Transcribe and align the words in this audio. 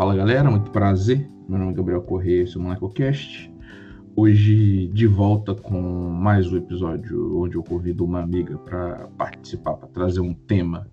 Fala 0.00 0.16
galera, 0.16 0.50
muito 0.50 0.70
prazer. 0.70 1.30
Meu 1.46 1.58
nome 1.58 1.72
é 1.72 1.74
Gabriel 1.74 2.00
Correia, 2.00 2.44
esse 2.44 2.56
é 2.56 2.58
o 2.58 2.62
MonacoCast. 2.62 3.52
Hoje 4.16 4.88
de 4.94 5.06
volta 5.06 5.54
com 5.54 5.78
mais 5.78 6.50
um 6.50 6.56
episódio 6.56 7.38
onde 7.38 7.56
eu 7.56 7.62
convido 7.62 8.02
uma 8.02 8.22
amiga 8.22 8.56
para 8.56 9.08
participar, 9.18 9.74
para 9.74 9.88
trazer 9.90 10.20
um 10.20 10.32
tema 10.32 10.90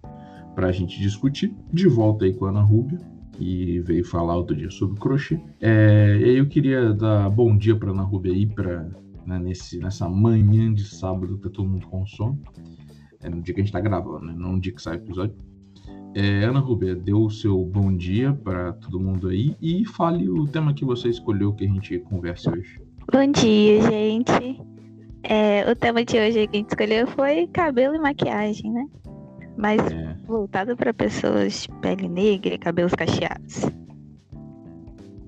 para 0.53 0.67
a 0.67 0.71
gente 0.73 0.99
discutir. 0.99 1.55
De 1.71 1.87
volta 1.87 2.25
aí 2.25 2.33
com 2.33 2.47
a 2.47 2.49
Ana 2.49 2.59
Rúbia, 2.59 2.99
que 3.31 3.79
veio 3.79 4.03
falar 4.03 4.35
outro 4.35 4.53
dia 4.53 4.69
sobre 4.69 4.99
crochê. 4.99 5.39
É, 5.61 6.17
e 6.19 6.23
aí 6.25 6.37
eu 6.39 6.49
queria 6.49 6.93
dar 6.93 7.29
bom 7.29 7.55
dia 7.55 7.77
para 7.77 7.91
Ana 7.91 8.03
Rúbia 8.03 8.33
aí, 8.33 8.45
pra, 8.45 8.89
né, 9.25 9.39
nesse, 9.39 9.79
nessa 9.79 10.09
manhã 10.09 10.73
de 10.73 10.83
sábado 10.83 11.37
que 11.37 11.43
tá 11.43 11.49
todo 11.49 11.69
mundo 11.69 11.87
com 11.87 12.05
sono. 12.05 12.37
É 13.21 13.29
no 13.29 13.41
dia 13.41 13.55
que 13.55 13.61
a 13.61 13.63
gente 13.63 13.73
está 13.73 13.79
gravando, 13.79 14.25
né? 14.25 14.35
não 14.35 14.51
no 14.51 14.59
dia 14.59 14.73
que 14.73 14.81
sai 14.81 14.97
o 14.97 14.99
episódio. 14.99 15.33
É, 16.19 16.45
Ana 16.45 16.59
Rubia, 16.59 16.95
dê 16.95 17.13
o 17.13 17.29
seu 17.29 17.63
bom 17.63 17.95
dia 17.95 18.33
para 18.33 18.73
todo 18.73 18.99
mundo 18.99 19.27
aí 19.27 19.55
e 19.61 19.85
fale 19.85 20.27
o 20.27 20.47
tema 20.47 20.73
que 20.73 20.83
você 20.83 21.09
escolheu 21.09 21.53
que 21.53 21.63
a 21.63 21.67
gente 21.67 21.99
converse 21.99 22.49
hoje. 22.49 22.81
Bom 23.13 23.31
dia, 23.31 23.79
gente. 23.83 24.59
É, 25.21 25.71
o 25.71 25.75
tema 25.75 26.03
de 26.03 26.17
hoje 26.17 26.47
que 26.47 26.57
a 26.57 26.59
gente 26.59 26.69
escolheu 26.69 27.05
foi 27.05 27.45
cabelo 27.53 27.93
e 27.93 27.99
maquiagem, 27.99 28.73
né? 28.73 28.87
Mas 29.55 29.79
é. 29.91 30.15
voltado 30.25 30.75
para 30.75 30.91
pessoas 30.91 31.61
de 31.61 31.81
pele 31.81 32.09
negra 32.09 32.55
e 32.55 32.57
cabelos 32.57 32.95
cacheados. 32.95 33.69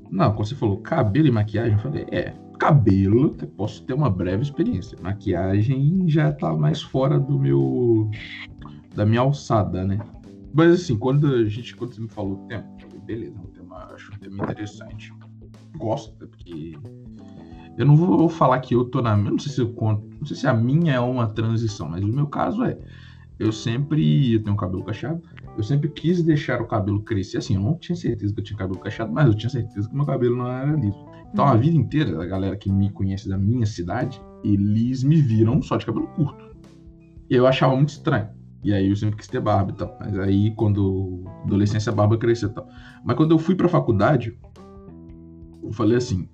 Não, 0.10 0.34
quando 0.34 0.48
você 0.48 0.56
falou 0.56 0.78
cabelo 0.78 1.28
e 1.28 1.32
maquiagem, 1.32 1.74
eu 1.74 1.80
falei, 1.80 2.08
é, 2.10 2.34
cabelo, 2.58 3.36
posso 3.56 3.84
ter 3.84 3.94
uma 3.94 4.10
breve 4.10 4.42
experiência. 4.42 4.98
Maquiagem 5.00 6.06
já 6.10 6.32
tá 6.32 6.52
mais 6.56 6.82
fora 6.82 7.20
do 7.20 7.38
meu. 7.38 8.10
da 8.96 9.06
minha 9.06 9.22
alçada, 9.22 9.86
né? 9.86 10.00
Mas 10.54 10.74
assim, 10.74 10.98
quando 10.98 11.28
a 11.28 11.46
gente, 11.46 11.76
quando 11.76 11.94
você 11.94 12.02
me 12.02 12.10
falou 12.10 12.44
o 12.44 12.48
tema, 12.48 12.66
eu 12.82 12.90
falei, 12.90 13.06
beleza, 13.06 13.38
é 13.38 13.42
um 13.42 13.52
tema, 13.52 13.78
acho 13.94 14.14
um 14.14 14.18
tema 14.18 14.44
interessante. 14.44 15.14
Gosto, 15.78 16.28
porque 16.28 16.76
eu 17.80 17.86
não 17.86 17.96
vou 17.96 18.28
falar 18.28 18.60
que 18.60 18.76
eu 18.76 18.84
tô 18.84 19.02
na. 19.02 19.12
Eu 19.12 19.32
não 19.32 19.40
sei 19.40 19.54
se 19.54 19.62
eu 19.62 19.72
conto. 19.72 20.06
Não 20.20 20.26
sei 20.26 20.36
se 20.36 20.46
a 20.46 20.54
minha 20.54 20.96
é 20.96 21.00
uma 21.00 21.28
transição, 21.28 21.88
mas 21.88 22.04
o 22.04 22.08
meu 22.08 22.28
caso 22.28 22.64
é. 22.64 22.78
Eu 23.40 23.54
sempre. 23.54 24.34
Eu 24.34 24.44
tenho 24.44 24.58
cabelo 24.58 24.84
cacheado. 24.84 25.22
Eu 25.56 25.64
sempre 25.64 25.88
quis 25.90 26.22
deixar 26.22 26.62
o 26.62 26.68
cabelo 26.68 27.02
crescer. 27.02 27.38
Assim, 27.38 27.56
eu 27.56 27.62
não 27.62 27.76
tinha 27.76 27.96
certeza 27.96 28.34
que 28.34 28.42
eu 28.42 28.44
tinha 28.44 28.58
cabelo 28.58 28.80
cacheado, 28.80 29.14
mas 29.14 29.28
eu 29.28 29.34
tinha 29.34 29.50
certeza 29.50 29.88
que 29.88 29.96
meu 29.96 30.06
cabelo 30.06 30.36
não 30.36 30.52
era 30.52 30.74
liso. 30.74 30.98
Então, 31.32 31.46
a 31.46 31.54
uhum. 31.54 31.60
vida 31.60 31.78
inteira, 31.78 32.22
a 32.22 32.26
galera 32.26 32.58
que 32.58 32.70
me 32.70 32.90
conhece 32.90 33.30
da 33.30 33.38
minha 33.38 33.66
cidade, 33.66 34.22
eles 34.44 35.02
me 35.02 35.22
viram 35.22 35.62
só 35.62 35.78
de 35.78 35.86
cabelo 35.86 36.08
curto. 36.08 36.54
E 37.30 37.36
eu 37.36 37.48
achava 37.48 37.76
muito 37.78 37.90
estranho. 37.90 38.28
E 38.64 38.74
aí 38.74 38.90
eu 38.90 38.96
sempre 38.96 39.16
quis 39.16 39.28
ter 39.28 39.40
barba 39.40 39.72
e 39.72 39.76
tal. 39.76 39.98
Mas 40.00 40.18
aí, 40.20 40.52
quando 40.52 41.24
adolescência, 41.44 41.92
a 41.92 41.96
barba 41.96 42.18
cresceu 42.18 42.50
e 42.50 42.54
tal. 42.54 42.68
Mas 43.04 43.16
quando 43.16 43.32
eu 43.32 43.40
fui 43.40 43.56
pra 43.56 43.70
faculdade, 43.70 44.38
eu 45.64 45.72
falei 45.72 45.98
assim. 45.98 46.28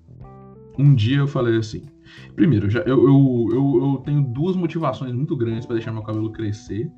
Um 0.78 0.94
dia 0.94 1.18
eu 1.18 1.28
falei 1.28 1.56
assim. 1.56 1.86
Primeiro, 2.34 2.68
já, 2.68 2.80
eu, 2.80 3.02
eu, 3.06 3.48
eu, 3.52 3.92
eu 3.92 4.02
tenho 4.04 4.22
duas 4.22 4.56
motivações 4.56 5.12
muito 5.12 5.36
grandes 5.36 5.66
para 5.66 5.74
deixar 5.74 5.92
meu 5.92 6.02
cabelo 6.02 6.30
crescer, 6.30 6.90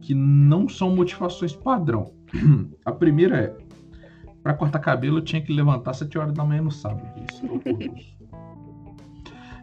que 0.00 0.14
não 0.14 0.68
são 0.68 0.94
motivações 0.94 1.54
padrão. 1.54 2.12
A 2.84 2.92
primeira 2.92 3.36
é, 3.38 3.56
para 4.42 4.54
cortar 4.54 4.78
cabelo 4.78 5.18
eu 5.18 5.22
tinha 5.22 5.42
que 5.42 5.52
levantar 5.52 5.92
7 5.94 6.18
horas 6.18 6.34
da 6.34 6.44
manhã 6.44 6.62
no 6.62 6.70
sábado. 6.70 7.06
Isso 7.30 7.44
é 7.44 8.15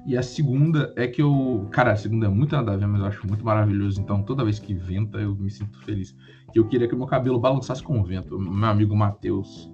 E 0.05 0.17
a 0.17 0.21
segunda 0.21 0.93
é 0.97 1.07
que 1.07 1.21
eu. 1.21 1.67
Cara, 1.71 1.93
a 1.93 1.95
segunda 1.95 2.25
é 2.25 2.29
muito 2.29 2.53
nada 2.55 2.73
a 2.73 2.77
ver, 2.77 2.87
mas 2.87 2.99
eu 2.99 3.07
acho 3.07 3.25
muito 3.25 3.43
maravilhoso. 3.43 4.01
Então, 4.01 4.21
toda 4.21 4.43
vez 4.43 4.59
que 4.59 4.73
venta, 4.73 5.17
eu 5.17 5.33
me 5.35 5.49
sinto 5.49 5.79
feliz. 5.79 6.15
Que 6.51 6.59
eu 6.59 6.67
queria 6.67 6.87
que 6.87 6.93
o 6.93 6.97
meu 6.97 7.07
cabelo 7.07 7.39
balançasse 7.39 7.81
com 7.81 7.99
o 7.99 8.03
vento. 8.03 8.37
Meu 8.37 8.69
amigo 8.69 8.95
Matheus 8.95 9.71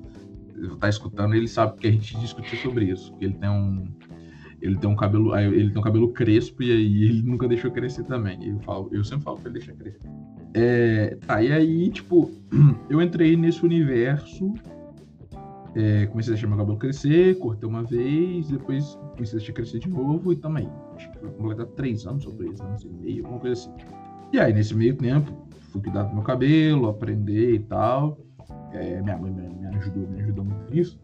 tá 0.80 0.88
escutando, 0.90 1.34
ele 1.34 1.48
sabe 1.48 1.78
que 1.78 1.88
a 1.88 1.92
gente 1.92 2.18
discutiu 2.20 2.58
sobre 2.60 2.86
isso. 2.86 3.14
Que 3.16 3.26
ele 3.26 3.34
tem 3.34 3.50
um. 3.50 3.88
Ele 4.62 4.78
tem 4.78 4.90
um 4.90 4.96
cabelo. 4.96 5.36
Ele 5.36 5.72
tem 5.72 5.80
um 5.80 5.84
cabelo 5.84 6.10
crespo 6.14 6.62
e 6.62 6.72
aí 6.72 7.04
ele 7.06 7.24
nunca 7.24 7.48
deixou 7.48 7.72
crescer 7.72 8.04
também. 8.04 8.48
Eu, 8.48 8.60
falo, 8.60 8.90
eu 8.92 9.04
sempre 9.04 9.24
falo 9.24 9.38
pra 9.38 9.50
ele 9.50 9.60
deixar 9.60 9.74
crescer. 9.74 10.00
É, 10.54 11.18
tá, 11.26 11.42
e 11.42 11.52
aí, 11.52 11.90
tipo, 11.90 12.32
eu 12.90 13.02
entrei 13.02 13.36
nesse 13.36 13.64
universo 13.64 14.54
é, 15.76 16.06
comecei 16.08 16.34
a 16.34 16.36
deixar 16.36 16.48
meu 16.48 16.58
cabelo 16.58 16.78
crescer, 16.78 17.38
cortei 17.38 17.70
uma 17.70 17.84
vez, 17.84 18.50
depois 18.50 18.98
comecei 19.14 19.38
a 19.38 19.40
deixar 19.40 19.54
crescer 19.54 19.80
de 19.80 19.90
novo 19.90 20.34
e 20.34 20.36
também. 20.36 20.70
Acho 20.96 21.12
que 21.12 21.20
foi 21.20 21.30
completar 21.30 21.66
três 21.68 22.06
anos 22.06 22.26
ou 22.26 22.34
dois 22.34 22.60
anos 22.60 22.84
e 22.84 22.90
meio, 22.90 23.24
alguma 23.24 23.40
coisa 23.40 23.62
assim. 23.62 23.74
E 24.34 24.40
aí, 24.40 24.54
nesse 24.54 24.76
meio 24.76 24.96
tempo, 24.96 25.32
fui 25.72 25.82
cuidar 25.82 26.04
do 26.04 26.14
meu 26.14 26.24
cabelo, 26.24 26.88
aprender 26.88 27.56
e 27.56 27.60
tal. 27.60 28.20
É, 28.74 29.02
minha 29.02 29.18
mãe 29.18 29.32
me 29.32 29.68
ajudou, 29.78 30.08
me 30.08 30.22
ajudou 30.22 30.46
muito 30.46 30.74
nisso. 30.74 31.00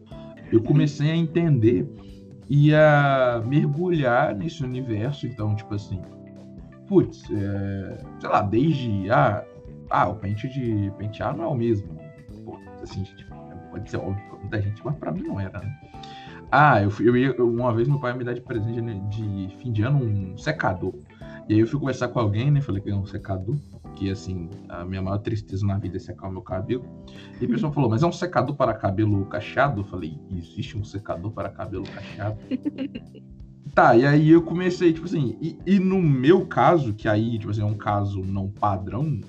Eu 0.52 0.62
comecei 0.62 1.10
a 1.10 1.16
entender 1.16 1.88
e 2.48 2.72
a 2.74 3.42
mergulhar 3.46 4.34
nesse 4.34 4.62
universo. 4.64 5.26
Então, 5.26 5.54
tipo 5.54 5.74
assim, 5.74 6.00
putz, 6.86 7.24
é, 7.30 7.98
sei 8.20 8.28
lá, 8.28 8.42
desde. 8.42 9.10
Ah, 9.10 9.44
ah, 9.90 10.08
o 10.08 10.16
pente 10.16 10.48
de 10.48 10.90
pentear 10.98 11.36
não 11.36 11.44
é 11.44 11.48
o 11.48 11.54
mesmo. 11.54 11.88
Pô, 12.44 12.58
assim, 12.82 13.02
tipo, 13.02 13.35
pode 13.76 13.90
ser 13.90 13.98
óbvio 13.98 14.24
pra 14.28 14.38
muita 14.38 14.62
gente, 14.62 14.82
mas 14.84 14.96
pra 14.96 15.12
mim 15.12 15.22
não 15.22 15.38
era, 15.38 15.60
né? 15.60 15.78
Ah, 16.50 16.82
eu, 16.82 16.92
eu 17.00 17.16
ia, 17.16 17.34
uma 17.42 17.74
vez 17.74 17.88
meu 17.88 17.98
pai 17.98 18.16
me 18.16 18.24
dá 18.24 18.32
de 18.32 18.40
presente 18.40 18.80
de, 19.10 19.46
de 19.48 19.56
fim 19.56 19.72
de 19.72 19.82
ano 19.82 19.98
um 19.98 20.38
secador. 20.38 20.94
E 21.48 21.54
aí 21.54 21.60
eu 21.60 21.66
fui 21.66 21.78
conversar 21.78 22.08
com 22.08 22.18
alguém, 22.18 22.50
né? 22.50 22.60
Falei 22.60 22.80
que 22.80 22.90
é 22.90 22.94
um 22.94 23.04
secador, 23.04 23.56
que 23.94 24.10
assim, 24.10 24.48
a 24.68 24.84
minha 24.84 25.02
maior 25.02 25.18
tristeza 25.18 25.66
na 25.66 25.76
vida 25.76 25.96
é 25.96 26.00
secar 26.00 26.28
o 26.28 26.32
meu 26.32 26.42
cabelo. 26.42 26.84
E 27.40 27.44
a 27.44 27.48
pessoa 27.48 27.72
falou, 27.72 27.90
mas 27.90 28.02
é 28.02 28.06
um 28.06 28.12
secador 28.12 28.54
para 28.56 28.74
cabelo 28.74 29.24
cacheado? 29.26 29.80
Eu 29.80 29.84
falei, 29.84 30.18
existe 30.30 30.78
um 30.78 30.84
secador 30.84 31.32
para 31.32 31.48
cabelo 31.48 31.84
cacheado? 31.84 32.38
tá, 33.74 33.96
e 33.96 34.06
aí 34.06 34.30
eu 34.30 34.42
comecei, 34.42 34.92
tipo 34.92 35.06
assim, 35.06 35.36
e, 35.40 35.58
e, 35.66 35.78
no 35.78 36.00
meu 36.00 36.46
caso, 36.46 36.94
que 36.94 37.08
aí, 37.08 37.38
tipo 37.38 37.50
assim, 37.50 37.62
é 37.62 37.66
um 37.66 37.76
caso 37.76 38.20
não 38.22 38.48
padrão, 38.48 39.20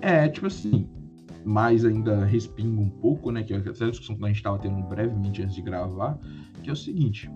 é, 0.00 0.28
tipo 0.28 0.46
assim, 0.46 0.88
mais 1.44 1.84
ainda 1.84 2.24
respinga 2.24 2.80
um 2.80 2.90
pouco, 2.90 3.30
né? 3.30 3.42
Que 3.42 3.54
é 3.54 3.56
a 3.56 3.60
discussão 3.60 4.16
que 4.16 4.24
a 4.24 4.28
gente 4.28 4.36
estava 4.36 4.58
tendo 4.58 4.82
brevemente 4.88 5.42
antes 5.42 5.54
de 5.54 5.62
gravar, 5.62 6.18
que 6.62 6.70
é 6.70 6.72
o 6.72 6.76
seguinte. 6.76 7.30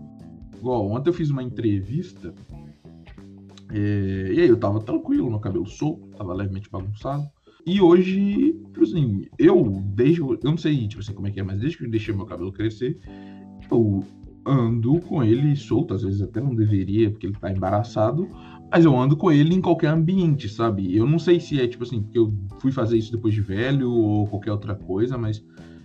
Igual, 0.57 0.91
ontem 0.91 1.11
eu 1.11 1.15
fiz 1.15 1.31
uma 1.31 1.43
entrevista 1.43 2.35
é, 3.75 4.33
e 4.33 4.41
aí 4.41 4.49
eu 4.49 4.57
tava 4.57 4.81
tranquilo, 4.81 5.29
meu 5.29 5.41
cabelo 5.41 5.67
solto, 5.67 6.07
tava 6.17 6.33
levemente 6.33 6.71
bagunçado. 6.71 7.25
E 7.67 7.81
hoje, 7.81 8.53
tipo 8.73 8.83
assim, 8.83 9.27
eu 9.39 9.83
desde. 9.87 10.21
Eu 10.21 10.39
não 10.45 10.57
sei, 10.57 10.87
tipo 10.87 11.03
assim, 11.03 11.13
como 11.13 11.27
é 11.27 11.31
que 11.31 11.41
é, 11.41 11.43
mas 11.43 11.59
desde 11.59 11.79
que 11.79 11.85
eu 11.85 11.91
deixei 11.91 12.15
meu 12.15 12.27
cabelo 12.27 12.53
crescer, 12.53 12.99
eu 13.71 14.05
ando 14.47 15.01
com 15.01 15.25
ele 15.25 15.57
solto, 15.57 15.95
às 15.95 16.03
vezes 16.03 16.21
até 16.21 16.41
não 16.41 16.55
deveria, 16.55 17.11
porque 17.11 17.27
ele 17.27 17.35
tá 17.35 17.51
embaraçado, 17.51 18.29
mas 18.75 18.85
eu 18.85 18.99
ando 18.99 19.17
com 19.17 19.31
ele 19.31 19.55
em 19.55 19.61
qualquer 19.61 19.87
ambiente, 19.87 20.49
sabe? 20.49 20.97
Eu 20.97 21.07
não 21.07 21.17
sei 21.17 21.39
se 21.39 21.61
é, 21.61 21.69
tipo 21.69 21.85
assim, 21.85 22.03
porque 22.03 22.19
eu 22.19 22.35
fui 22.59 22.73
fazer 22.73 22.99
isso 22.99 23.13
depois 23.13 23.33
de 23.33 23.41
velho 23.41 23.89
ou 23.89 24.27
qualquer 24.27 24.51
outra 24.51 24.75
coisa, 24.75 25.17
mas, 25.17 25.45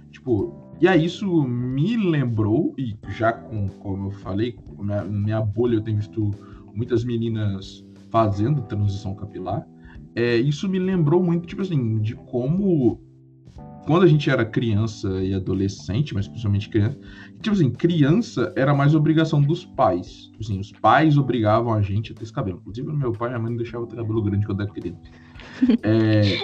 tipo. 0.09 0.67
E 0.81 0.87
aí 0.87 1.05
isso 1.05 1.43
me 1.43 1.95
lembrou, 1.97 2.73
e 2.79 2.97
já 3.09 3.31
com, 3.31 3.67
como 3.67 4.07
eu 4.07 4.11
falei, 4.11 4.57
minha, 4.79 5.03
minha 5.03 5.39
bolha 5.39 5.75
eu 5.75 5.81
tenho 5.81 5.97
visto 5.97 6.31
muitas 6.73 7.03
meninas 7.03 7.85
fazendo 8.09 8.63
transição 8.63 9.13
capilar. 9.13 9.67
É, 10.15 10.37
isso 10.37 10.67
me 10.67 10.79
lembrou 10.79 11.21
muito, 11.21 11.45
tipo 11.45 11.61
assim, 11.61 11.99
de 11.99 12.15
como 12.15 12.99
quando 13.89 14.03
a 14.03 14.07
gente 14.07 14.29
era 14.29 14.45
criança 14.45 15.09
e 15.19 15.33
adolescente, 15.33 16.13
mas 16.13 16.27
principalmente 16.27 16.69
criança, 16.69 16.95
tipo 17.41 17.55
assim, 17.55 17.71
criança 17.71 18.53
era 18.55 18.71
mais 18.71 18.93
obrigação 18.93 19.41
dos 19.41 19.65
pais. 19.65 20.27
Tipo 20.27 20.43
assim, 20.43 20.59
os 20.59 20.71
pais 20.73 21.17
obrigavam 21.17 21.73
a 21.73 21.81
gente 21.81 22.11
a 22.11 22.15
ter 22.15 22.21
esse 22.21 22.31
cabelo. 22.31 22.59
Inclusive, 22.59 22.93
meu 22.93 23.11
pai 23.13 23.29
e 23.29 23.31
minha 23.31 23.41
mãe 23.41 23.57
deixavam 23.57 23.87
ter 23.87 23.95
cabelo 23.95 24.21
grande 24.21 24.45
quando 24.45 24.61
era 24.61 24.71
criança. 24.71 25.01
É, 25.81 26.43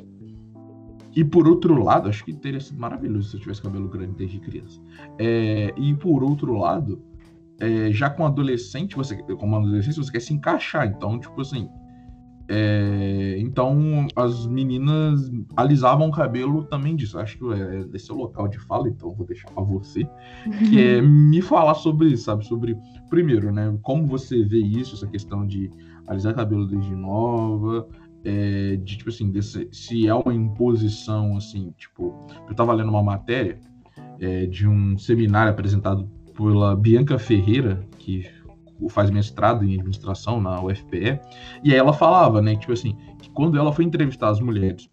e 1.15 1.24
por 1.24 1.47
outro 1.47 1.83
lado, 1.83 2.09
acho 2.09 2.25
que 2.25 2.33
teria 2.33 2.59
sido 2.59 2.80
maravilhoso 2.80 3.30
se 3.30 3.36
eu 3.36 3.42
tivesse 3.42 3.62
cabelo 3.62 3.89
grande 3.89 4.15
desde 4.15 4.39
criança. 4.39 4.81
É, 5.19 5.71
e 5.77 5.94
por 5.94 6.24
outro 6.24 6.57
lado, 6.57 7.00
é, 7.59 7.92
já 7.92 8.09
com 8.09 8.25
adolescente, 8.25 8.95
você, 8.95 9.18
como 9.18 9.56
adolescente, 9.56 9.97
você 9.97 10.12
quer 10.12 10.21
se 10.21 10.33
encaixar. 10.33 10.88
Então, 10.88 11.19
tipo 11.19 11.39
assim, 11.39 11.69
é, 12.47 13.38
então 13.39 14.07
as 14.15 14.45
meninas 14.45 15.31
alisavam 15.56 16.09
o 16.09 16.12
cabelo 16.12 16.63
também 16.65 16.95
disso. 16.95 17.18
Acho 17.18 17.38
que 17.38 17.53
é, 17.53 17.86
esse 17.94 18.12
é 18.12 18.13
o 18.13 18.18
local 18.18 18.47
de 18.47 18.59
fala, 18.59 18.88
então 18.88 19.13
vou 19.13 19.25
deixar 19.25 19.50
para 19.50 19.63
você, 19.63 20.07
que 20.69 20.81
é 20.81 21.01
me 21.03 21.42
falar 21.42 21.74
sobre 21.75 22.09
isso, 22.09 22.25
sabe? 22.25 22.45
Sobre, 22.45 22.77
primeiro, 23.09 23.51
né? 23.51 23.75
Como 23.81 24.06
você 24.06 24.44
vê 24.44 24.59
isso, 24.59 24.95
essa 24.95 25.07
questão 25.07 25.45
de 25.45 25.71
alisar 26.07 26.36
cabelo 26.36 26.68
desde 26.68 26.95
nova, 26.95 27.88
é, 28.24 28.75
de 28.75 28.97
tipo 28.97 29.09
assim, 29.09 29.31
desse, 29.31 29.68
se 29.71 30.07
é 30.07 30.13
uma 30.13 30.33
imposição, 30.33 31.38
assim, 31.38 31.74
tipo, 31.77 32.13
eu 32.47 32.56
tava 32.56 32.74
lendo 32.74 32.89
uma 32.89 33.03
matéria 33.03 33.59
é, 34.19 34.45
de 34.45 34.68
um 34.68 34.97
seminário 34.97 35.51
apresentado 35.51 36.07
pela 36.36 36.75
Bianca 36.75 37.18
Ferreira, 37.18 37.83
que 37.97 38.25
faz 38.89 39.10
mestrado 39.10 39.63
em 39.63 39.75
administração 39.75 40.39
na 40.42 40.62
UFPE, 40.63 41.19
e 41.63 41.72
aí 41.72 41.77
ela 41.77 41.94
falava, 41.94 42.42
né, 42.42 42.56
tipo 42.56 42.74
assim, 42.74 42.95
que 43.22 43.30
quando 43.30 43.57
ela 43.57 43.72
foi 43.72 43.86
entrevistar 43.86 44.30
as 44.30 44.39
mulheres 44.39 44.89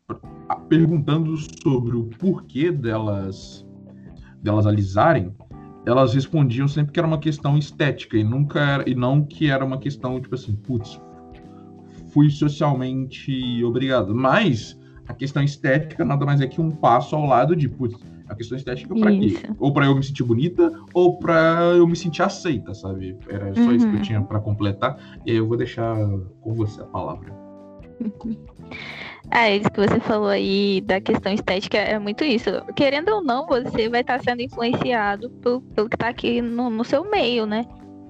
perguntando 0.69 1.37
sobre 1.63 1.97
o 1.97 2.05
porquê 2.05 2.71
delas 2.71 3.67
delas 4.43 4.67
alisarem, 4.67 5.33
elas 5.87 6.15
respondiam 6.15 6.67
sempre 6.67 6.93
que 6.93 6.99
era 6.99 7.07
uma 7.07 7.19
questão 7.19 7.57
estética 7.57 8.17
e 8.17 8.25
nunca 8.25 8.61
era, 8.61 8.91
e 8.91 8.95
não 8.95 9.25
que 9.25 9.51
era 9.51 9.65
uma 9.65 9.79
questão 9.79 10.21
tipo 10.21 10.35
assim, 10.35 10.55
putz, 10.55 11.01
fui 12.13 12.31
socialmente 12.31 13.63
obrigado. 13.65 14.15
Mas 14.15 14.79
a 15.07 15.15
questão 15.15 15.43
estética 15.43 16.05
nada 16.05 16.25
mais 16.25 16.41
é 16.41 16.47
que 16.47 16.61
um 16.61 16.71
passo 16.71 17.17
ao 17.17 17.25
lado 17.25 17.55
de, 17.57 17.69
putz, 17.69 17.97
a 18.33 18.37
questão 18.37 18.57
estética 18.57 18.95
para 18.95 19.11
quê? 19.11 19.37
Ou 19.59 19.73
para 19.73 19.87
eu 19.87 19.95
me 19.95 20.03
sentir 20.03 20.23
bonita, 20.25 20.73
ou 20.93 21.19
para 21.19 21.75
eu 21.77 21.87
me 21.87 21.97
sentir 21.97 22.23
aceita, 22.23 22.75
sabe? 22.75 23.17
Era 23.29 23.55
só 23.55 23.61
uhum. 23.61 23.73
isso 23.73 23.87
que 23.87 23.93
eu 23.93 23.97
uhum. 23.97 24.03
tinha 24.03 24.23
para 24.23 24.41
completar. 24.41 24.99
E 25.25 25.31
aí 25.31 25.37
eu 25.37 25.47
vou 25.47 25.57
deixar 25.57 25.97
com 26.41 26.55
você 26.55 26.81
a 26.81 26.87
palavra. 26.87 27.33
É, 29.31 29.55
isso 29.57 29.71
que 29.71 29.81
você 29.81 30.01
falou 30.01 30.29
aí 30.29 30.81
da 30.81 31.01
questão 31.01 31.33
estética 31.33 31.79
é 31.79 31.99
muito 31.99 32.25
isso. 32.25 32.51
Querendo 32.75 33.11
ou 33.11 33.23
não, 33.23 33.47
você 33.47 33.89
vai 33.89 34.01
estar 34.01 34.21
sendo 34.23 34.43
influenciado 34.43 35.31
pelo, 35.31 35.61
pelo 35.61 35.89
que 35.89 35.97
está 35.97 36.09
aqui 36.09 36.41
no, 36.41 36.71
no, 36.71 36.85
seu 36.85 37.09
meio, 37.09 37.47
né? 37.47 37.65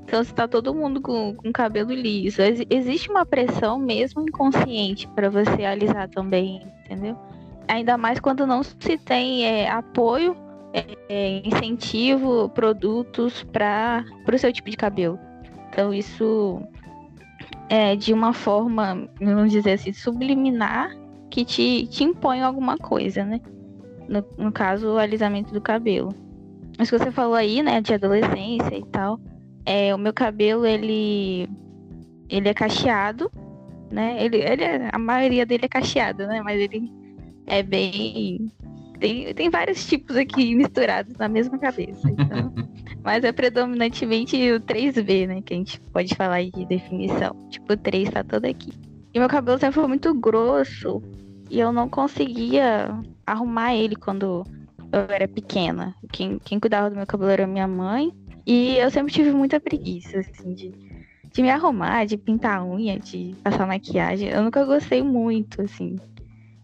Então, 0.04 0.22
se 0.22 0.34
tá 0.34 0.48
todo 0.48 0.74
mundo 0.74 1.00
com, 1.00 1.34
com 1.34 1.52
cabelo 1.52 1.92
liso, 1.92 2.42
ex 2.42 2.60
existe 2.68 3.08
uma 3.08 3.24
pressão 3.24 3.78
mesmo 3.78 4.22
inconsciente 4.22 5.08
para 5.08 5.30
você 5.30 5.64
alisar 5.64 6.08
também, 6.08 6.60
entendeu? 6.84 7.16
Ainda 7.68 7.96
mais 7.96 8.20
quando 8.20 8.46
não 8.46 8.62
se 8.62 8.98
tem 8.98 9.44
é, 9.44 9.70
apoio, 9.70 10.36
é, 11.08 11.42
incentivo, 11.44 12.48
produtos 12.50 13.42
para 13.44 14.04
o 14.26 14.38
seu 14.38 14.52
tipo 14.52 14.70
de 14.70 14.76
cabelo. 14.76 15.18
Então, 15.68 15.92
isso 15.92 16.60
é 17.68 17.96
de 17.96 18.12
uma 18.12 18.32
forma, 18.32 19.08
vamos 19.20 19.50
dizer 19.50 19.72
assim, 19.72 19.92
subliminar 19.92 20.90
que 21.30 21.44
te, 21.44 21.86
te 21.86 22.04
impõe 22.04 22.42
alguma 22.42 22.76
coisa, 22.76 23.24
né? 23.24 23.40
No, 24.08 24.24
no 24.36 24.52
caso, 24.52 24.88
o 24.92 24.98
alisamento 24.98 25.52
do 25.52 25.60
cabelo. 25.60 26.10
Mas 26.78 26.90
que 26.90 26.98
você 26.98 27.10
falou 27.10 27.34
aí, 27.34 27.62
né, 27.62 27.80
de 27.80 27.94
adolescência 27.94 28.76
e 28.76 28.84
tal. 28.86 29.18
É, 29.64 29.94
o 29.94 29.98
meu 29.98 30.12
cabelo, 30.12 30.66
ele, 30.66 31.48
ele 32.28 32.48
é 32.48 32.54
cacheado, 32.54 33.30
né? 33.90 34.22
Ele, 34.22 34.38
ele 34.38 34.64
é, 34.64 34.90
a 34.92 34.98
maioria 34.98 35.46
dele 35.46 35.66
é 35.66 35.68
cacheado, 35.68 36.26
né? 36.26 36.42
Mas 36.42 36.60
ele 36.60 36.92
é 37.46 37.62
bem. 37.62 38.50
Tem, 38.98 39.34
tem 39.34 39.50
vários 39.50 39.84
tipos 39.86 40.16
aqui 40.16 40.54
misturados 40.54 41.16
na 41.16 41.28
mesma 41.28 41.58
cabeça. 41.58 42.08
Então, 42.08 42.54
mas 43.02 43.24
é 43.24 43.32
predominantemente 43.32 44.36
o 44.52 44.60
3B, 44.60 45.26
né? 45.26 45.42
Que 45.42 45.54
a 45.54 45.56
gente 45.56 45.80
pode 45.92 46.14
falar 46.14 46.44
de 46.44 46.64
definição. 46.66 47.34
Tipo, 47.50 47.72
o 47.72 47.76
3 47.76 48.10
tá 48.10 48.22
todo 48.22 48.44
aqui. 48.44 48.72
E 49.12 49.18
meu 49.18 49.28
cabelo 49.28 49.58
sempre 49.58 49.74
foi 49.74 49.88
muito 49.88 50.14
grosso. 50.14 51.02
E 51.50 51.58
eu 51.58 51.72
não 51.72 51.88
conseguia 51.88 52.96
arrumar 53.26 53.74
ele 53.74 53.96
quando 53.96 54.44
eu 54.92 55.00
era 55.08 55.26
pequena. 55.26 55.94
Quem, 56.12 56.38
quem 56.38 56.60
cuidava 56.60 56.88
do 56.88 56.96
meu 56.96 57.06
cabelo 57.06 57.30
era 57.30 57.46
minha 57.46 57.66
mãe. 57.66 58.12
E 58.46 58.76
eu 58.76 58.90
sempre 58.90 59.12
tive 59.12 59.32
muita 59.32 59.60
preguiça, 59.60 60.20
assim, 60.20 60.54
de, 60.54 60.72
de 61.32 61.42
me 61.42 61.50
arrumar, 61.50 62.06
de 62.06 62.16
pintar 62.16 62.58
a 62.58 62.64
unha, 62.64 62.98
de 62.98 63.34
passar 63.42 63.66
maquiagem. 63.66 64.28
Eu 64.28 64.42
nunca 64.42 64.64
gostei 64.64 65.02
muito, 65.02 65.60
assim 65.60 65.96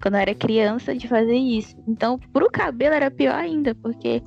quando 0.01 0.15
eu 0.15 0.21
era 0.21 0.35
criança, 0.35 0.95
de 0.95 1.09
fazer 1.09 1.37
isso. 1.37 1.77
Então, 1.87 2.19
pro 2.33 2.51
cabelo 2.51 2.95
era 2.95 3.11
pior 3.11 3.35
ainda, 3.35 3.75
porque 3.75 4.23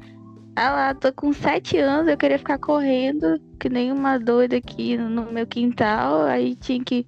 ah 0.55 0.71
lá, 0.71 0.93
tô 0.93 1.11
com 1.13 1.31
sete 1.31 1.77
anos, 1.77 2.09
eu 2.09 2.17
queria 2.17 2.37
ficar 2.37 2.57
correndo, 2.57 3.39
que 3.59 3.69
nem 3.69 3.91
uma 3.91 4.17
doida 4.17 4.57
aqui 4.57 4.97
no 4.97 5.31
meu 5.31 5.47
quintal, 5.47 6.23
aí 6.23 6.55
tinha 6.55 6.83
que 6.83 7.05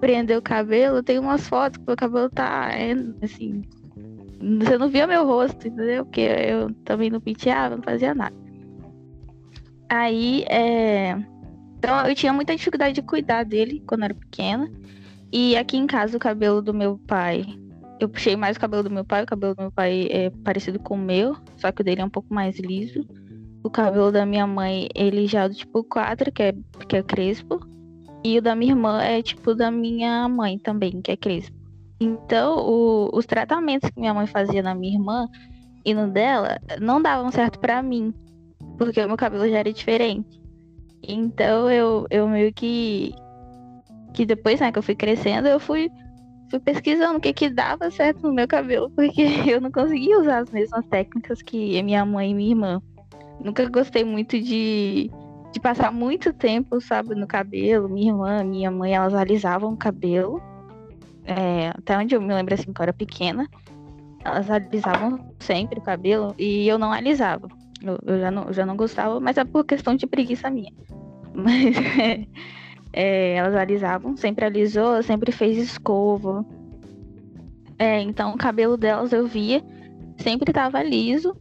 prender 0.00 0.36
o 0.36 0.42
cabelo. 0.42 1.02
Tem 1.02 1.18
umas 1.18 1.48
fotos 1.48 1.82
que 1.82 1.90
o 1.90 1.96
cabelo 1.96 2.28
tá, 2.28 2.70
é, 2.72 2.92
assim, 3.22 3.62
você 4.58 4.76
não 4.76 4.88
via 4.88 5.06
meu 5.06 5.24
rosto, 5.26 5.68
entendeu? 5.68 6.04
Porque 6.04 6.20
eu 6.20 6.72
também 6.84 7.10
não 7.10 7.20
penteava, 7.20 7.76
não 7.76 7.82
fazia 7.82 8.14
nada. 8.14 8.34
Aí, 9.88 10.44
é... 10.48 11.16
Então, 11.78 12.06
eu 12.06 12.14
tinha 12.14 12.32
muita 12.32 12.54
dificuldade 12.54 12.94
de 12.94 13.02
cuidar 13.02 13.44
dele 13.44 13.82
quando 13.86 14.02
eu 14.02 14.04
era 14.06 14.14
pequena. 14.14 14.70
E 15.32 15.56
aqui 15.56 15.76
em 15.76 15.86
casa, 15.86 16.16
o 16.16 16.20
cabelo 16.20 16.62
do 16.62 16.74
meu 16.74 16.98
pai 17.06 17.44
eu 18.02 18.08
puxei 18.08 18.36
mais 18.36 18.56
o 18.56 18.60
cabelo 18.60 18.82
do 18.82 18.90
meu 18.90 19.04
pai. 19.04 19.22
O 19.22 19.26
cabelo 19.26 19.54
do 19.54 19.62
meu 19.62 19.72
pai 19.72 20.08
é 20.10 20.30
parecido 20.30 20.78
com 20.80 20.94
o 20.94 20.98
meu, 20.98 21.36
só 21.56 21.70
que 21.70 21.82
o 21.82 21.84
dele 21.84 22.00
é 22.00 22.04
um 22.04 22.10
pouco 22.10 22.32
mais 22.34 22.58
liso. 22.58 23.06
O 23.62 23.70
cabelo 23.70 24.10
da 24.10 24.26
minha 24.26 24.46
mãe, 24.46 24.88
ele 24.94 25.26
já 25.26 25.44
é 25.44 25.48
do 25.48 25.54
tipo 25.54 25.84
4, 25.84 26.32
que 26.32 26.42
é, 26.42 26.54
que 26.88 26.96
é 26.96 27.02
crespo. 27.02 27.60
E 28.24 28.38
o 28.38 28.42
da 28.42 28.54
minha 28.56 28.72
irmã 28.72 29.00
é 29.00 29.22
tipo 29.22 29.54
da 29.54 29.70
minha 29.70 30.28
mãe 30.28 30.58
também, 30.58 31.00
que 31.00 31.12
é 31.12 31.16
crespo. 31.16 31.56
Então, 32.00 32.58
o, 32.58 33.10
os 33.16 33.24
tratamentos 33.24 33.88
que 33.90 34.00
minha 34.00 34.12
mãe 34.12 34.26
fazia 34.26 34.62
na 34.62 34.74
minha 34.74 34.94
irmã 34.94 35.28
e 35.84 35.94
no 35.94 36.08
dela 36.08 36.58
não 36.80 37.00
davam 37.00 37.30
certo 37.30 37.60
para 37.60 37.82
mim, 37.82 38.12
porque 38.78 39.00
o 39.00 39.06
meu 39.06 39.16
cabelo 39.16 39.48
já 39.48 39.58
era 39.58 39.72
diferente. 39.72 40.40
Então, 41.02 41.70
eu, 41.70 42.06
eu 42.10 42.28
meio 42.28 42.52
que. 42.52 43.12
Que 44.12 44.26
depois, 44.26 44.60
né, 44.60 44.70
que 44.70 44.78
eu 44.78 44.82
fui 44.82 44.94
crescendo, 44.94 45.48
eu 45.48 45.58
fui 45.58 45.88
fui 46.52 46.60
pesquisando 46.60 47.16
o 47.16 47.20
que 47.20 47.32
que 47.32 47.48
dava 47.48 47.90
certo 47.90 48.28
no 48.28 48.34
meu 48.34 48.46
cabelo, 48.46 48.90
porque 48.90 49.22
eu 49.48 49.60
não 49.60 49.72
conseguia 49.72 50.20
usar 50.20 50.42
as 50.42 50.50
mesmas 50.50 50.84
técnicas 50.86 51.40
que 51.40 51.82
minha 51.82 52.04
mãe 52.04 52.30
e 52.30 52.34
minha 52.34 52.50
irmã. 52.50 52.82
Nunca 53.40 53.66
gostei 53.68 54.04
muito 54.04 54.38
de, 54.38 55.10
de 55.50 55.60
passar 55.60 55.90
muito 55.90 56.32
tempo, 56.32 56.80
sabe, 56.80 57.14
no 57.14 57.26
cabelo. 57.26 57.88
Minha 57.88 58.12
irmã, 58.12 58.44
minha 58.44 58.70
mãe, 58.70 58.94
elas 58.94 59.14
alisavam 59.14 59.72
o 59.72 59.76
cabelo. 59.76 60.42
É, 61.24 61.68
até 61.70 61.96
onde 61.96 62.14
eu 62.14 62.20
me 62.20 62.34
lembro 62.34 62.54
assim, 62.54 62.66
quando 62.66 62.80
eu 62.80 62.82
era 62.84 62.92
pequena. 62.92 63.48
Elas 64.24 64.50
alisavam 64.50 65.34
sempre 65.40 65.78
o 65.78 65.82
cabelo 65.82 66.34
e 66.38 66.68
eu 66.68 66.78
não 66.78 66.92
alisava. 66.92 67.48
Eu, 67.82 67.98
eu 68.06 68.20
já, 68.20 68.30
não, 68.30 68.44
eu 68.44 68.52
já 68.52 68.66
não 68.66 68.76
gostava, 68.76 69.18
mas 69.18 69.36
é 69.38 69.44
por 69.44 69.64
questão 69.64 69.96
de 69.96 70.06
preguiça 70.06 70.50
minha. 70.50 70.72
Mas 71.34 71.74
é, 72.92 73.34
elas 73.34 73.54
alisavam, 73.54 74.16
sempre 74.16 74.44
alisou, 74.44 75.02
sempre 75.02 75.32
fez 75.32 75.56
escova. 75.56 76.44
É, 77.78 78.00
então 78.00 78.34
o 78.34 78.38
cabelo 78.38 78.76
delas 78.76 79.12
eu 79.12 79.26
via, 79.26 79.62
sempre 80.18 80.52
tava 80.52 80.82
liso 80.82 81.34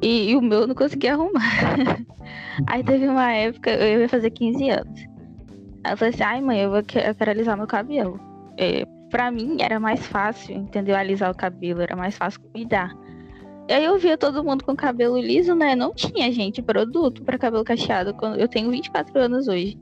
e, 0.00 0.30
e 0.30 0.36
o 0.36 0.42
meu 0.42 0.66
não 0.66 0.74
conseguia 0.74 1.12
arrumar. 1.12 1.42
Aí 2.66 2.82
teve 2.82 3.06
uma 3.06 3.30
época, 3.32 3.70
eu 3.70 4.00
ia 4.00 4.08
fazer 4.08 4.30
15 4.30 4.70
anos. 4.70 5.00
Aí 5.84 5.92
eu 5.92 5.96
falei 5.96 6.14
assim, 6.14 6.22
ai 6.22 6.40
mãe, 6.40 6.60
eu, 6.60 6.70
vou, 6.70 6.78
eu 6.78 6.84
quero 7.14 7.30
alisar 7.30 7.56
meu 7.56 7.66
cabelo. 7.66 8.18
É, 8.56 8.86
pra 9.10 9.30
mim 9.30 9.58
era 9.60 9.78
mais 9.78 10.06
fácil, 10.06 10.56
entendeu? 10.56 10.96
Alisar 10.96 11.30
o 11.30 11.36
cabelo, 11.36 11.82
era 11.82 11.94
mais 11.94 12.16
fácil 12.16 12.40
cuidar. 12.52 12.96
E 13.68 13.72
aí 13.72 13.84
eu 13.84 13.98
via 13.98 14.16
todo 14.16 14.44
mundo 14.44 14.64
com 14.64 14.74
cabelo 14.74 15.18
liso, 15.18 15.54
né? 15.54 15.74
Não 15.74 15.94
tinha, 15.94 16.30
gente, 16.32 16.62
produto 16.62 17.22
para 17.22 17.38
cabelo 17.38 17.64
cacheado. 17.64 18.14
Eu 18.38 18.48
tenho 18.48 18.70
24 18.70 19.18
anos 19.18 19.48
hoje 19.48 19.78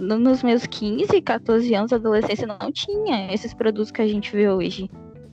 nos 0.00 0.42
meus 0.42 0.66
15, 0.66 1.20
14 1.22 1.74
anos, 1.74 1.92
adolescência, 1.92 2.46
não 2.46 2.70
tinha 2.70 3.32
esses 3.32 3.54
produtos 3.54 3.90
que 3.90 4.02
a 4.02 4.06
gente 4.06 4.30
vê 4.32 4.48
hoje. 4.48 4.90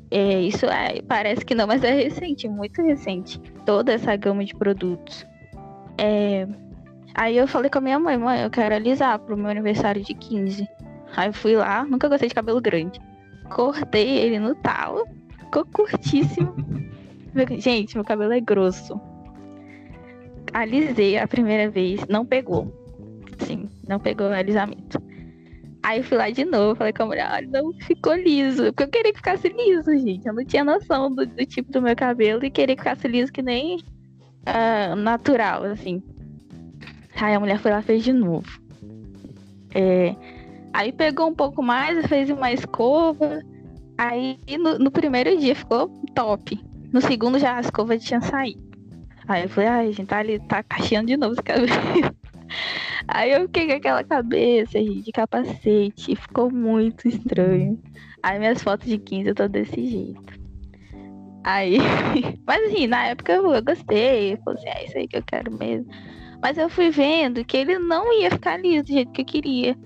É, 0.10 0.42
isso 0.42 0.66
é, 0.66 1.02
parece 1.02 1.44
que 1.44 1.56
não, 1.56 1.68
mas 1.68 1.84
é 1.84 1.92
recente, 1.92 2.48
muito 2.48 2.82
recente. 2.82 3.40
Toda 3.66 3.94
essa 3.94 4.16
gama 4.16 4.46
de 4.46 4.56
produtos. 4.56 5.26
É, 5.98 6.48
aí 7.14 7.38
eu 7.38 7.48
falei 7.48 7.70
com 7.70 7.80
a 7.80 7.82
minha 7.82 8.00
mãe, 8.00 8.18
mãe, 8.18 8.42
eu 8.42 8.50
quero 8.50 8.76
alisar 8.76 9.20
pro 9.20 9.36
meu 9.36 9.50
aniversário 9.50 10.04
de 10.04 10.14
15. 10.14 10.68
Aí 11.18 11.30
eu 11.30 11.34
fui 11.34 11.56
lá, 11.56 11.84
nunca 11.86 12.08
gostei 12.08 12.30
de 12.30 12.36
cabelo 12.36 12.62
grande. 12.62 13.00
Cortei 13.50 14.18
ele 14.18 14.40
no 14.40 14.56
talo, 14.56 15.06
ficou 15.38 15.66
curtíssimo. 15.66 16.56
Gente, 17.60 17.96
meu 17.96 18.06
cabelo 18.06 18.34
é 18.34 18.40
grosso. 18.40 19.00
Alisei 20.54 21.18
a 21.18 21.28
primeira 21.28 21.70
vez, 21.70 22.06
não 22.08 22.26
pegou. 22.26 22.85
Sim, 23.40 23.70
não 23.88 24.00
pegou 24.00 24.28
o 24.28 24.34
alisamento. 24.34 25.02
Aí 25.84 26.00
eu 26.00 26.04
fui 26.04 26.18
lá 26.18 26.32
de 26.32 26.44
novo, 26.44 26.76
falei 26.76 26.92
com 26.92 27.04
a 27.04 27.06
mulher, 27.06 27.30
olha, 27.32 27.48
não 27.48 27.72
ficou 27.74 28.16
liso. 28.16 28.66
Porque 28.74 28.84
eu 28.84 28.88
queria 28.88 29.12
que 29.12 29.20
ficasse 29.20 29.48
liso, 29.50 29.92
gente. 30.00 30.28
Eu 30.28 30.34
não 30.34 30.44
tinha 30.44 30.64
noção 30.64 31.14
do, 31.14 31.28
do 31.28 31.46
tipo 31.46 31.72
do 31.72 31.80
meu 31.80 31.96
cabelo 31.96 32.44
e 32.44 32.50
queria 32.50 32.76
que 32.76 32.82
ficasse 32.82 33.08
liso 33.08 33.32
que 33.32 33.44
nem 33.44 33.78
uh, 33.78 34.96
natural, 34.96 35.64
assim. 35.64 36.02
Aí 37.16 37.36
a 37.36 37.40
mulher 37.40 37.60
foi 37.60 37.70
lá 37.70 37.80
e 37.80 37.84
fez 37.84 38.04
de 38.04 38.12
novo. 38.12 38.48
É, 39.76 40.16
aí 40.74 40.92
pegou 40.92 41.28
um 41.28 41.36
pouco 41.36 41.62
mais, 41.62 42.06
fez 42.08 42.30
uma 42.30 42.52
escova. 42.52 43.42
Aí 43.98 44.40
no, 44.60 44.80
no, 44.80 44.90
primeiro 44.90 45.38
dia 45.38 45.56
ficou 45.56 45.88
top. 46.16 46.60
No 46.92 47.00
segundo 47.00 47.38
já 47.38 47.58
a 47.58 47.62
escova 47.62 47.98
tinha 47.98 48.22
saído. 48.22 48.64
Aí 49.28 49.44
eu 49.44 49.50
falei, 49.50 49.70
ai, 49.70 49.94
gente, 49.94 50.08
tá 50.08 50.18
ali, 50.18 50.40
tá 50.40 50.64
cacheando 50.64 51.08
de 51.08 51.18
novo 51.18 51.34
esse 51.34 51.44
cabelo. 51.44 51.68
Aí 53.08 53.32
eu 53.32 53.42
fiquei 53.42 53.68
com 53.68 53.74
aquela 53.74 54.04
cabeça, 54.04 54.80
de 54.82 55.12
capacete. 55.12 56.16
Ficou 56.16 56.52
muito 56.52 57.08
estranho. 57.08 57.80
Aí 58.24 58.40
minhas 58.40 58.64
fotos 58.64 58.88
de 58.88 58.98
15 58.98 59.30
eu 59.30 59.36
tô 59.36 59.48
desse 59.48 59.86
jeito. 59.88 60.40
Aí. 61.44 61.78
Mas 62.46 62.64
assim, 62.66 62.88
na 62.88 63.08
época 63.08 63.34
eu 63.34 63.64
gostei. 63.64 64.34
Eu 64.34 64.38
falei 64.44 64.60
assim, 64.60 64.70
é 64.70 64.86
isso 64.86 64.98
aí 64.98 65.08
que 65.08 65.18
eu 65.18 65.24
quero 65.24 65.56
mesmo. 65.58 65.88
Mas 66.42 66.58
eu 66.58 66.70
fui 66.70 66.90
vendo 66.90 67.46
que 67.46 67.58
ele 67.58 67.80
não 67.80 68.12
ia 68.20 68.32
ficar 68.32 68.58
liso 68.58 68.86
do 68.86 68.94
jeito 68.94 69.12
que 69.12 69.22
eu 69.22 69.26
queria. 69.26 69.78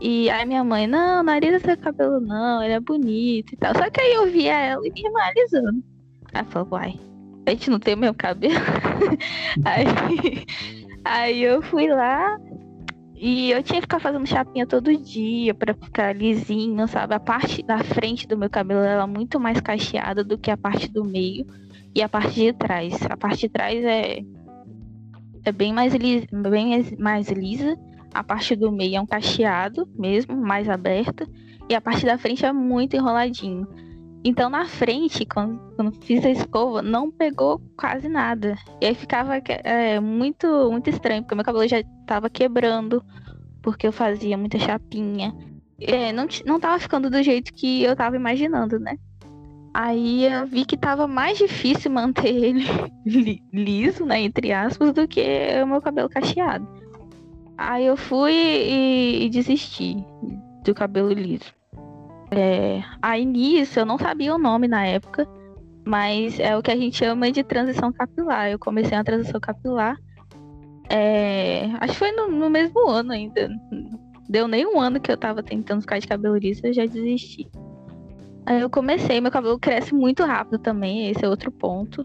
E 0.00 0.28
aí 0.28 0.44
minha 0.44 0.64
mãe, 0.64 0.86
não, 0.86 1.22
nariz 1.22 1.62
seu 1.62 1.76
cabelo 1.78 2.20
não, 2.20 2.62
ele 2.62 2.74
é 2.74 2.80
bonito 2.80 3.52
e 3.52 3.56
tal. 3.56 3.74
Só 3.76 3.88
que 3.90 4.00
aí 4.00 4.14
eu 4.14 4.26
via 4.26 4.58
ela 4.58 4.82
e 4.84 4.90
me 4.90 5.20
alisando. 5.20 5.84
Aí 6.32 6.44
falei, 6.46 6.68
uai, 6.70 7.00
a 7.46 7.50
gente 7.50 7.70
não 7.70 7.78
tem 7.78 7.94
o 7.94 7.98
mesmo 7.98 8.16
cabelo. 8.16 8.54
aí, 9.64 10.46
aí 11.04 11.42
eu 11.42 11.62
fui 11.62 11.88
lá 11.88 12.38
e 13.26 13.52
eu 13.52 13.62
tinha 13.62 13.80
que 13.80 13.86
ficar 13.86 14.00
fazendo 14.00 14.26
chapinha 14.26 14.66
todo 14.66 14.94
dia 14.94 15.54
para 15.54 15.72
ficar 15.72 16.14
lisinho, 16.14 16.86
sabe? 16.86 17.14
A 17.14 17.18
parte 17.18 17.62
da 17.62 17.82
frente 17.82 18.28
do 18.28 18.36
meu 18.36 18.50
cabelo 18.50 18.80
era 18.80 19.06
muito 19.06 19.40
mais 19.40 19.62
cacheada 19.62 20.22
do 20.22 20.36
que 20.36 20.50
a 20.50 20.58
parte 20.58 20.92
do 20.92 21.02
meio 21.02 21.46
e 21.94 22.02
a 22.02 22.08
parte 22.08 22.34
de 22.34 22.52
trás. 22.52 23.00
A 23.08 23.16
parte 23.16 23.40
de 23.40 23.48
trás 23.48 23.82
é 23.82 24.18
é 25.42 25.52
bem 25.52 25.72
mais 25.72 25.94
lisa, 25.94 26.26
bem 26.50 26.84
mais 26.98 27.30
lisa. 27.30 27.78
A 28.12 28.22
parte 28.22 28.54
do 28.54 28.70
meio 28.70 28.96
é 28.96 29.00
um 29.00 29.06
cacheado 29.06 29.88
mesmo, 29.98 30.36
mais 30.36 30.68
aberta, 30.68 31.26
e 31.66 31.74
a 31.74 31.80
parte 31.80 32.04
da 32.04 32.18
frente 32.18 32.44
é 32.44 32.52
muito 32.52 32.94
enroladinho. 32.94 33.66
Então 34.24 34.48
na 34.48 34.64
frente, 34.64 35.26
quando, 35.26 35.60
quando 35.76 35.92
fiz 36.02 36.24
a 36.24 36.30
escova, 36.30 36.80
não 36.80 37.10
pegou 37.10 37.60
quase 37.76 38.08
nada. 38.08 38.56
E 38.80 38.86
aí 38.86 38.94
ficava 38.94 39.36
é, 39.36 40.00
muito, 40.00 40.70
muito 40.70 40.88
estranho, 40.88 41.22
porque 41.22 41.34
meu 41.34 41.44
cabelo 41.44 41.68
já 41.68 41.80
estava 41.80 42.30
quebrando, 42.30 43.04
porque 43.62 43.86
eu 43.86 43.92
fazia 43.92 44.38
muita 44.38 44.58
chapinha. 44.58 45.34
É, 45.78 46.10
não, 46.10 46.26
não 46.46 46.58
tava 46.58 46.78
ficando 46.78 47.10
do 47.10 47.22
jeito 47.22 47.52
que 47.52 47.82
eu 47.82 47.94
tava 47.94 48.16
imaginando, 48.16 48.78
né? 48.78 48.96
Aí 49.74 50.24
eu 50.24 50.46
vi 50.46 50.64
que 50.64 50.76
tava 50.76 51.06
mais 51.06 51.36
difícil 51.36 51.90
manter 51.90 52.54
ele 53.04 53.42
liso, 53.52 54.06
né, 54.06 54.20
entre 54.20 54.52
aspas, 54.52 54.92
do 54.92 55.06
que 55.06 55.20
o 55.62 55.66
meu 55.66 55.82
cabelo 55.82 56.08
cacheado. 56.08 56.66
Aí 57.58 57.84
eu 57.84 57.96
fui 57.96 58.32
e, 58.32 59.26
e 59.26 59.30
desisti 59.30 59.96
do 60.64 60.74
cabelo 60.74 61.12
liso. 61.12 61.52
É, 62.30 62.82
aí 63.00 63.24
nisso 63.24 63.78
eu 63.78 63.86
não 63.86 63.98
sabia 63.98 64.34
o 64.34 64.38
nome 64.38 64.66
na 64.66 64.84
época, 64.84 65.28
mas 65.84 66.38
é 66.40 66.56
o 66.56 66.62
que 66.62 66.70
a 66.70 66.76
gente 66.76 66.96
chama 66.96 67.30
de 67.30 67.42
transição 67.42 67.92
capilar. 67.92 68.50
Eu 68.50 68.58
comecei 68.58 68.96
a 68.96 69.04
transição 69.04 69.40
capilar. 69.40 69.96
É, 70.88 71.70
acho 71.80 71.92
que 71.92 71.98
foi 71.98 72.12
no, 72.12 72.28
no, 72.28 72.50
mesmo 72.50 72.88
ano 72.88 73.12
ainda. 73.12 73.50
Deu 74.28 74.48
nem 74.48 74.66
um 74.66 74.80
ano 74.80 75.00
que 75.00 75.10
eu 75.10 75.16
tava 75.16 75.42
tentando 75.42 75.82
ficar 75.82 75.98
de 75.98 76.06
cabelo 76.06 76.36
liso, 76.36 76.60
eu 76.64 76.72
já 76.72 76.86
desisti. 76.86 77.48
Aí 78.46 78.60
eu 78.60 78.68
comecei, 78.68 79.20
meu 79.20 79.30
cabelo 79.30 79.58
cresce 79.58 79.94
muito 79.94 80.22
rápido 80.22 80.58
também, 80.58 81.08
esse 81.08 81.24
é 81.24 81.28
outro 81.28 81.50
ponto. 81.50 82.04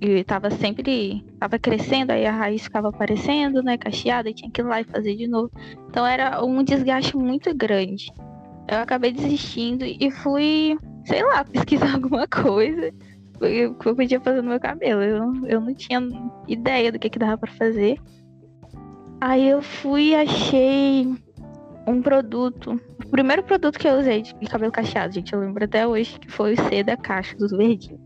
E 0.00 0.24
tava 0.24 0.50
sempre. 0.50 1.24
Tava 1.38 1.58
crescendo, 1.58 2.12
aí 2.12 2.26
a 2.26 2.32
raiz 2.32 2.62
ficava 2.62 2.88
aparecendo, 2.88 3.62
né? 3.62 3.76
Cacheada, 3.76 4.30
e 4.30 4.34
tinha 4.34 4.50
que 4.50 4.60
ir 4.60 4.64
lá 4.64 4.80
e 4.80 4.84
fazer 4.84 5.14
de 5.14 5.26
novo. 5.26 5.50
Então 5.88 6.06
era 6.06 6.42
um 6.42 6.62
desgaste 6.62 7.16
muito 7.16 7.54
grande 7.54 8.12
eu 8.70 8.78
acabei 8.78 9.12
desistindo 9.12 9.84
e 9.84 10.10
fui, 10.10 10.78
sei 11.04 11.22
lá, 11.24 11.44
pesquisar 11.44 11.94
alguma 11.94 12.26
coisa 12.28 12.92
que 13.40 13.88
eu 13.88 13.96
podia 13.96 14.20
fazer 14.20 14.42
no 14.42 14.50
meu 14.50 14.60
cabelo. 14.60 15.02
Eu, 15.02 15.46
eu 15.46 15.60
não 15.60 15.74
tinha 15.74 16.00
ideia 16.46 16.92
do 16.92 16.98
que, 16.98 17.10
que 17.10 17.18
dava 17.18 17.36
para 17.36 17.52
fazer. 17.52 17.98
Aí 19.20 19.48
eu 19.48 19.60
fui 19.60 20.10
e 20.10 20.14
achei 20.14 21.12
um 21.86 22.00
produto. 22.00 22.80
O 23.04 23.10
primeiro 23.10 23.42
produto 23.42 23.78
que 23.78 23.88
eu 23.88 23.98
usei 23.98 24.22
de 24.22 24.34
cabelo 24.46 24.70
cacheado, 24.70 25.12
gente, 25.12 25.32
eu 25.32 25.40
lembro 25.40 25.64
até 25.64 25.86
hoje 25.86 26.18
que 26.20 26.30
foi 26.30 26.54
o 26.54 26.68
C 26.68 26.84
da 26.84 26.96
caixa 26.96 27.36
dos 27.36 27.50
verdinhos. 27.50 28.00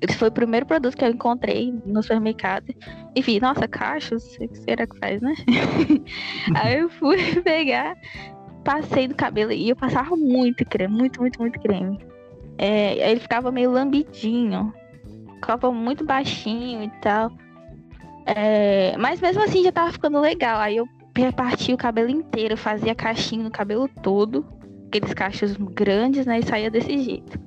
Esse 0.00 0.18
foi 0.18 0.28
o 0.28 0.32
primeiro 0.32 0.66
produto 0.66 0.96
que 0.96 1.04
eu 1.04 1.10
encontrei 1.10 1.72
no 1.86 2.02
supermercado. 2.02 2.66
E 3.14 3.22
vi, 3.22 3.40
nossa, 3.40 3.66
caixa, 3.66 4.18
será 4.18 4.86
que 4.86 4.98
faz, 4.98 5.22
né? 5.22 5.34
Aí 6.56 6.80
eu 6.80 6.90
fui 6.90 7.16
pegar 7.42 7.96
passei 8.64 9.06
do 9.06 9.14
cabelo 9.14 9.52
e 9.52 9.68
eu 9.68 9.76
passava 9.76 10.16
muito 10.16 10.64
creme, 10.64 10.96
muito, 10.96 11.20
muito, 11.20 11.40
muito 11.40 11.60
creme. 11.60 11.98
É, 12.56 13.10
ele 13.10 13.20
ficava 13.20 13.52
meio 13.52 13.70
lambidinho, 13.70 14.72
ficava 15.34 15.70
muito 15.70 16.04
baixinho 16.04 16.82
e 16.82 16.90
tal. 17.00 17.30
É, 18.26 18.96
mas 18.96 19.20
mesmo 19.20 19.42
assim 19.42 19.62
já 19.62 19.70
tava 19.70 19.92
ficando 19.92 20.20
legal. 20.20 20.58
Aí 20.58 20.76
eu 20.76 20.88
reparti 21.16 21.72
o 21.72 21.76
cabelo 21.76 22.10
inteiro, 22.10 22.56
fazia 22.56 22.94
caixinho 22.94 23.44
no 23.44 23.50
cabelo 23.50 23.88
todo, 24.02 24.44
aqueles 24.88 25.12
cachos 25.14 25.56
grandes, 25.56 26.26
né? 26.26 26.38
E 26.38 26.42
saía 26.42 26.70
desse 26.70 26.98
jeito. 26.98 27.38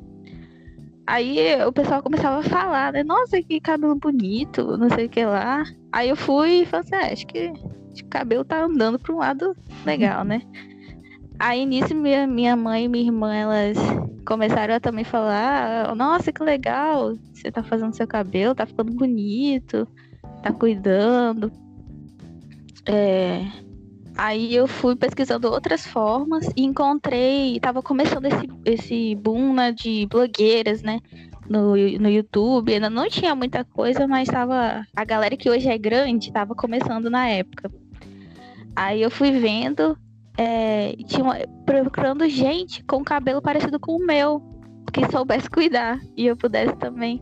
Aí 1.06 1.64
o 1.66 1.72
pessoal 1.72 2.04
começava 2.04 2.40
a 2.40 2.44
falar, 2.44 2.92
né? 2.92 3.04
Nossa, 3.04 3.42
que 3.42 3.62
cabelo 3.62 3.96
bonito, 3.96 4.78
não 4.78 4.90
sei 4.90 5.06
o 5.06 5.10
que 5.10 5.26
lá. 5.26 5.64
Aí 5.92 6.10
eu 6.10 6.18
fui 6.18 6.62
e 6.62 6.66
falei 6.66 6.86
assim, 6.86 6.96
ah, 6.96 7.14
acho 7.14 7.28
que 7.28 7.54
o 8.04 8.10
cabelo 8.10 8.44
tá 8.44 8.64
andando 8.64 9.00
para 9.00 9.16
um 9.16 9.18
lado 9.18 9.56
legal, 9.86 10.24
né? 10.24 10.42
Aí 11.40 11.66
nisso 11.66 11.94
minha, 11.94 12.26
minha 12.26 12.56
mãe 12.56 12.86
e 12.86 12.88
minha 12.88 13.06
irmã, 13.06 13.34
elas 13.34 13.78
começaram 14.26 14.74
a 14.74 14.80
também 14.80 15.04
falar, 15.04 15.96
nossa, 15.96 16.32
que 16.32 16.44
legal, 16.44 17.14
você 17.34 17.52
tá 17.52 17.64
fazendo 17.64 17.96
seu 17.96 18.08
cabelo, 18.08 18.56
tá 18.56 18.66
ficando 18.66 18.92
bonito, 18.92 19.88
tá 20.42 20.52
cuidando. 20.52 21.52
É... 22.86 23.46
Aí 24.18 24.56
eu 24.56 24.68
fui 24.68 24.96
pesquisando 24.96 25.48
outras 25.48 25.86
formas 25.86 26.50
e 26.56 26.64
encontrei, 26.64 27.60
tava 27.60 27.84
começando 27.84 28.26
esse, 28.26 28.50
esse 28.66 29.16
boom 29.16 29.54
né, 29.54 29.72
de 29.72 30.08
blogueiras, 30.08 30.82
né? 30.82 31.00
No, 31.48 31.76
no 31.76 32.10
YouTube, 32.10 32.74
ainda 32.74 32.90
não 32.90 33.08
tinha 33.08 33.36
muita 33.36 33.64
coisa, 33.64 34.08
mas 34.08 34.28
tava. 34.28 34.84
A 34.96 35.06
galera 35.06 35.38
que 35.38 35.50
hoje 35.50 35.70
é 35.70 35.78
grande 35.78 36.32
tava 36.32 36.56
começando 36.56 37.10
na 37.10 37.30
época. 37.30 37.72
Aí 38.76 39.02
eu 39.02 39.12
fui 39.12 39.32
vendo 39.32 39.98
é, 40.38 40.96
procurando 41.66 42.28
gente 42.30 42.84
com 42.84 43.04
cabelo 43.04 43.42
parecido 43.42 43.80
com 43.80 43.98
o 43.98 44.06
meu, 44.06 44.42
que 44.94 45.10
soubesse 45.12 45.50
cuidar 45.50 46.00
e 46.16 46.28
eu 46.28 46.38
pudesse 46.38 46.76
também 46.78 47.22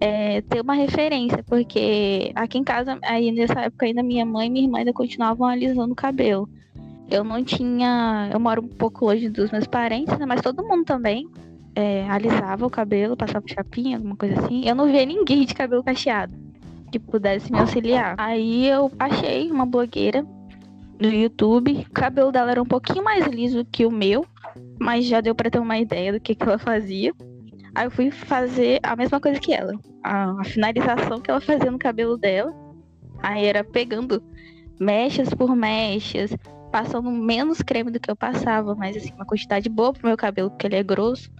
é, 0.00 0.40
ter 0.42 0.60
uma 0.60 0.74
referência, 0.74 1.42
porque 1.46 2.32
aqui 2.34 2.58
em 2.58 2.64
casa, 2.64 2.98
aí 3.02 3.30
nessa 3.32 3.60
época 3.60 3.86
ainda 3.86 4.02
minha 4.02 4.24
mãe 4.24 4.46
e 4.46 4.50
minha 4.50 4.64
irmã 4.64 4.78
ainda 4.78 4.92
continuavam 4.92 5.46
alisando 5.46 5.92
o 5.92 5.96
cabelo. 5.96 6.48
Eu 7.10 7.24
não 7.24 7.42
tinha. 7.42 8.30
Eu 8.32 8.38
moro 8.38 8.62
um 8.62 8.68
pouco 8.68 9.04
longe 9.04 9.28
dos 9.28 9.50
meus 9.50 9.66
parentes, 9.66 10.16
né? 10.16 10.24
Mas 10.24 10.40
todo 10.40 10.62
mundo 10.62 10.84
também 10.84 11.28
é, 11.74 12.08
alisava 12.08 12.64
o 12.64 12.70
cabelo, 12.70 13.16
passava 13.16 13.44
chapinha, 13.48 13.96
alguma 13.96 14.16
coisa 14.16 14.38
assim. 14.40 14.64
Eu 14.64 14.76
não 14.76 14.86
via 14.86 15.04
ninguém 15.04 15.44
de 15.44 15.52
cabelo 15.52 15.82
cacheado 15.82 16.32
que 16.92 16.98
pudesse 16.98 17.50
me 17.50 17.58
auxiliar. 17.58 18.14
Aí 18.16 18.66
eu 18.66 18.90
achei 18.98 19.50
uma 19.50 19.66
blogueira 19.66 20.24
no 21.00 21.08
YouTube. 21.08 21.86
O 21.88 21.92
cabelo 21.92 22.30
dela 22.30 22.50
era 22.50 22.62
um 22.62 22.66
pouquinho 22.66 23.02
mais 23.02 23.26
liso 23.26 23.64
que 23.64 23.86
o 23.86 23.90
meu, 23.90 24.24
mas 24.78 25.06
já 25.06 25.20
deu 25.20 25.34
para 25.34 25.50
ter 25.50 25.58
uma 25.58 25.78
ideia 25.78 26.12
do 26.12 26.20
que, 26.20 26.34
que 26.34 26.42
ela 26.42 26.58
fazia. 26.58 27.12
Aí 27.74 27.86
eu 27.86 27.90
fui 27.90 28.10
fazer 28.10 28.80
a 28.82 28.94
mesma 28.94 29.20
coisa 29.20 29.40
que 29.40 29.52
ela, 29.52 29.72
a, 30.02 30.40
a 30.40 30.44
finalização 30.44 31.20
que 31.20 31.30
ela 31.30 31.40
fazia 31.40 31.70
no 31.70 31.78
cabelo 31.78 32.16
dela. 32.16 32.52
Aí 33.22 33.46
era 33.46 33.64
pegando 33.64 34.22
mechas 34.78 35.32
por 35.32 35.54
mechas, 35.54 36.34
passando 36.72 37.10
menos 37.10 37.62
creme 37.62 37.90
do 37.90 38.00
que 38.00 38.10
eu 38.10 38.16
passava, 38.16 38.74
mas 38.74 38.96
assim, 38.96 39.12
uma 39.14 39.26
quantidade 39.26 39.68
boa 39.68 39.92
pro 39.92 40.06
meu 40.06 40.16
cabelo, 40.16 40.50
porque 40.50 40.66
ele 40.66 40.76
é 40.76 40.82
grosso. 40.82 41.30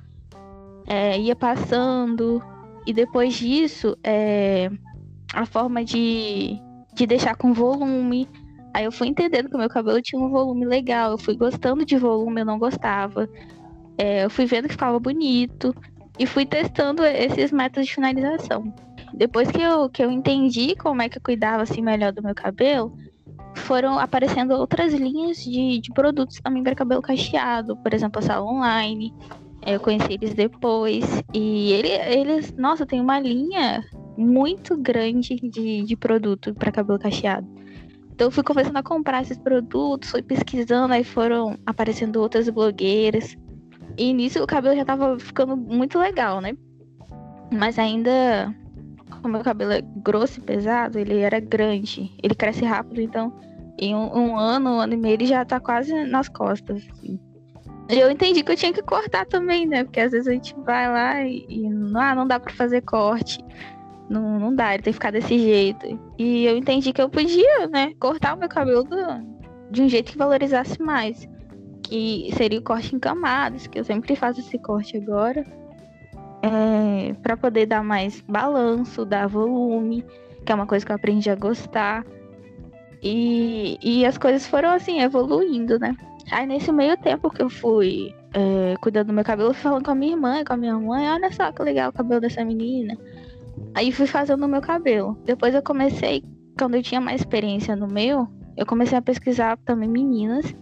É, 0.86 1.18
ia 1.18 1.36
passando, 1.36 2.42
e 2.86 2.92
depois 2.92 3.34
disso, 3.34 3.96
é, 4.02 4.70
a 5.32 5.46
forma 5.46 5.84
de, 5.84 6.58
de 6.94 7.06
deixar 7.06 7.36
com 7.36 7.52
volume, 7.52 8.28
Aí 8.72 8.84
eu 8.84 8.92
fui 8.92 9.08
entendendo 9.08 9.48
que 9.48 9.56
o 9.56 9.58
meu 9.58 9.68
cabelo 9.68 10.00
tinha 10.00 10.20
um 10.20 10.30
volume 10.30 10.64
legal, 10.64 11.12
eu 11.12 11.18
fui 11.18 11.36
gostando 11.36 11.84
de 11.84 11.96
volume, 11.96 12.40
eu 12.40 12.46
não 12.46 12.58
gostava. 12.58 13.28
É, 13.98 14.24
eu 14.24 14.30
fui 14.30 14.46
vendo 14.46 14.66
que 14.66 14.72
ficava 14.72 14.98
bonito 14.98 15.74
e 16.18 16.26
fui 16.26 16.46
testando 16.46 17.04
esses 17.04 17.50
métodos 17.50 17.88
de 17.88 17.94
finalização. 17.94 18.72
Depois 19.12 19.50
que 19.50 19.60
eu, 19.60 19.88
que 19.88 20.02
eu 20.02 20.10
entendi 20.10 20.74
como 20.76 21.02
é 21.02 21.08
que 21.08 21.18
eu 21.18 21.22
cuidava 21.22 21.62
assim 21.62 21.82
melhor 21.82 22.12
do 22.12 22.22
meu 22.22 22.34
cabelo, 22.34 22.96
foram 23.54 23.98
aparecendo 23.98 24.52
outras 24.52 24.94
linhas 24.94 25.38
de, 25.38 25.80
de 25.80 25.92
produtos 25.92 26.40
também 26.40 26.62
para 26.62 26.74
cabelo 26.74 27.02
cacheado, 27.02 27.76
por 27.76 27.92
exemplo, 27.92 28.18
a 28.20 28.22
sala 28.22 28.46
online. 28.46 29.12
É, 29.62 29.74
eu 29.74 29.80
conheci 29.80 30.12
eles 30.12 30.32
depois 30.32 31.04
e 31.34 31.72
ele, 31.72 31.88
eles, 31.88 32.54
nossa, 32.56 32.86
tem 32.86 33.00
uma 33.00 33.18
linha 33.20 33.84
muito 34.16 34.76
grande 34.76 35.36
de, 35.36 35.82
de 35.82 35.96
produto 35.96 36.54
para 36.54 36.72
cabelo 36.72 36.98
cacheado. 36.98 37.46
Então 38.20 38.26
eu 38.26 38.32
fui 38.32 38.44
começando 38.44 38.76
a 38.76 38.82
comprar 38.82 39.22
esses 39.22 39.38
produtos, 39.38 40.10
fui 40.10 40.20
pesquisando, 40.20 40.92
aí 40.92 41.02
foram 41.02 41.58
aparecendo 41.64 42.20
outras 42.20 42.50
blogueiras. 42.50 43.34
E 43.96 44.12
nisso 44.12 44.42
o 44.42 44.46
cabelo 44.46 44.76
já 44.76 44.84
tava 44.84 45.18
ficando 45.18 45.56
muito 45.56 45.98
legal, 45.98 46.38
né? 46.38 46.54
Mas 47.50 47.78
ainda, 47.78 48.54
como 49.10 49.32
meu 49.32 49.42
cabelo 49.42 49.72
é 49.72 49.80
grosso 49.80 50.38
e 50.38 50.42
pesado, 50.42 50.98
ele 50.98 51.20
era 51.20 51.40
grande. 51.40 52.14
Ele 52.22 52.34
cresce 52.34 52.62
rápido, 52.62 53.00
então 53.00 53.32
em 53.78 53.94
um, 53.94 54.14
um 54.14 54.36
ano, 54.36 54.68
um 54.68 54.80
ano 54.80 54.92
e 54.92 54.98
meio, 54.98 55.14
ele 55.14 55.24
já 55.24 55.42
tá 55.42 55.58
quase 55.58 56.04
nas 56.04 56.28
costas. 56.28 56.86
Assim. 56.92 57.18
Eu 57.88 58.10
entendi 58.10 58.42
que 58.42 58.52
eu 58.52 58.56
tinha 58.56 58.74
que 58.74 58.82
cortar 58.82 59.24
também, 59.24 59.64
né? 59.64 59.82
Porque 59.82 59.98
às 59.98 60.12
vezes 60.12 60.28
a 60.28 60.32
gente 60.32 60.54
vai 60.58 60.92
lá 60.92 61.22
e, 61.24 61.46
e 61.48 61.66
ah, 61.96 62.14
não 62.14 62.26
dá 62.26 62.38
para 62.38 62.52
fazer 62.52 62.82
corte. 62.82 63.42
Não, 64.10 64.40
não 64.40 64.54
dá, 64.54 64.74
ele 64.74 64.82
tem 64.82 64.92
que 64.92 64.98
ficar 64.98 65.12
desse 65.12 65.38
jeito. 65.38 65.86
E 66.18 66.44
eu 66.44 66.56
entendi 66.56 66.92
que 66.92 67.00
eu 67.00 67.08
podia, 67.08 67.68
né, 67.68 67.94
cortar 68.00 68.34
o 68.34 68.38
meu 68.38 68.48
cabelo 68.48 68.84
de 69.70 69.82
um 69.82 69.88
jeito 69.88 70.12
que 70.12 70.18
valorizasse 70.18 70.82
mais. 70.82 71.28
Que 71.82 72.30
seria 72.36 72.58
o 72.58 72.62
corte 72.62 72.94
em 72.94 72.98
camadas, 72.98 73.66
que 73.68 73.78
eu 73.78 73.84
sempre 73.84 74.16
faço 74.16 74.40
esse 74.40 74.58
corte 74.58 74.96
agora. 74.96 75.46
é, 76.42 77.14
para 77.22 77.36
poder 77.36 77.66
dar 77.66 77.82
mais 77.82 78.20
balanço, 78.22 79.04
dar 79.04 79.26
volume, 79.28 80.04
que 80.44 80.52
é 80.52 80.54
uma 80.54 80.66
coisa 80.66 80.84
que 80.84 80.92
eu 80.92 80.96
aprendi 80.96 81.30
a 81.30 81.34
gostar. 81.34 82.04
E, 83.02 83.78
e 83.82 84.04
as 84.04 84.18
coisas 84.18 84.46
foram 84.46 84.70
assim, 84.70 85.00
evoluindo, 85.00 85.78
né? 85.78 85.94
Aí 86.30 86.46
nesse 86.46 86.70
meio 86.72 86.96
tempo 86.98 87.30
que 87.30 87.42
eu 87.42 87.50
fui 87.50 88.14
é, 88.34 88.74
cuidando 88.80 89.08
do 89.08 89.12
meu 89.12 89.24
cabelo, 89.24 89.52
fui 89.54 89.62
falando 89.62 89.84
com 89.84 89.90
a 89.90 89.94
minha 89.94 90.12
irmã 90.12 90.40
e 90.40 90.44
com 90.44 90.52
a 90.52 90.56
minha 90.56 90.78
mãe, 90.78 91.08
olha 91.10 91.32
só 91.32 91.50
que 91.52 91.62
legal 91.62 91.90
o 91.90 91.92
cabelo 91.92 92.20
dessa 92.20 92.44
menina. 92.44 92.96
Aí 93.74 93.92
fui 93.92 94.06
fazendo 94.06 94.44
o 94.44 94.48
meu 94.48 94.60
cabelo. 94.60 95.18
Depois 95.24 95.54
eu 95.54 95.62
comecei, 95.62 96.22
quando 96.58 96.74
eu 96.74 96.82
tinha 96.82 97.00
mais 97.00 97.20
experiência 97.20 97.76
no 97.76 97.86
meu, 97.86 98.26
eu 98.56 98.66
comecei 98.66 98.98
a 98.98 99.02
pesquisar 99.02 99.56
também 99.58 99.88
meninas 99.88 100.54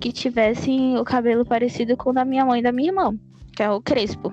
que 0.00 0.12
tivessem 0.12 0.98
o 0.98 1.04
cabelo 1.04 1.44
parecido 1.44 1.96
com 1.96 2.10
o 2.10 2.12
da 2.12 2.24
minha 2.24 2.44
mãe 2.44 2.60
e 2.60 2.62
da 2.62 2.72
minha 2.72 2.90
irmã, 2.90 3.16
que 3.54 3.62
é 3.62 3.70
o 3.70 3.80
crespo. 3.80 4.32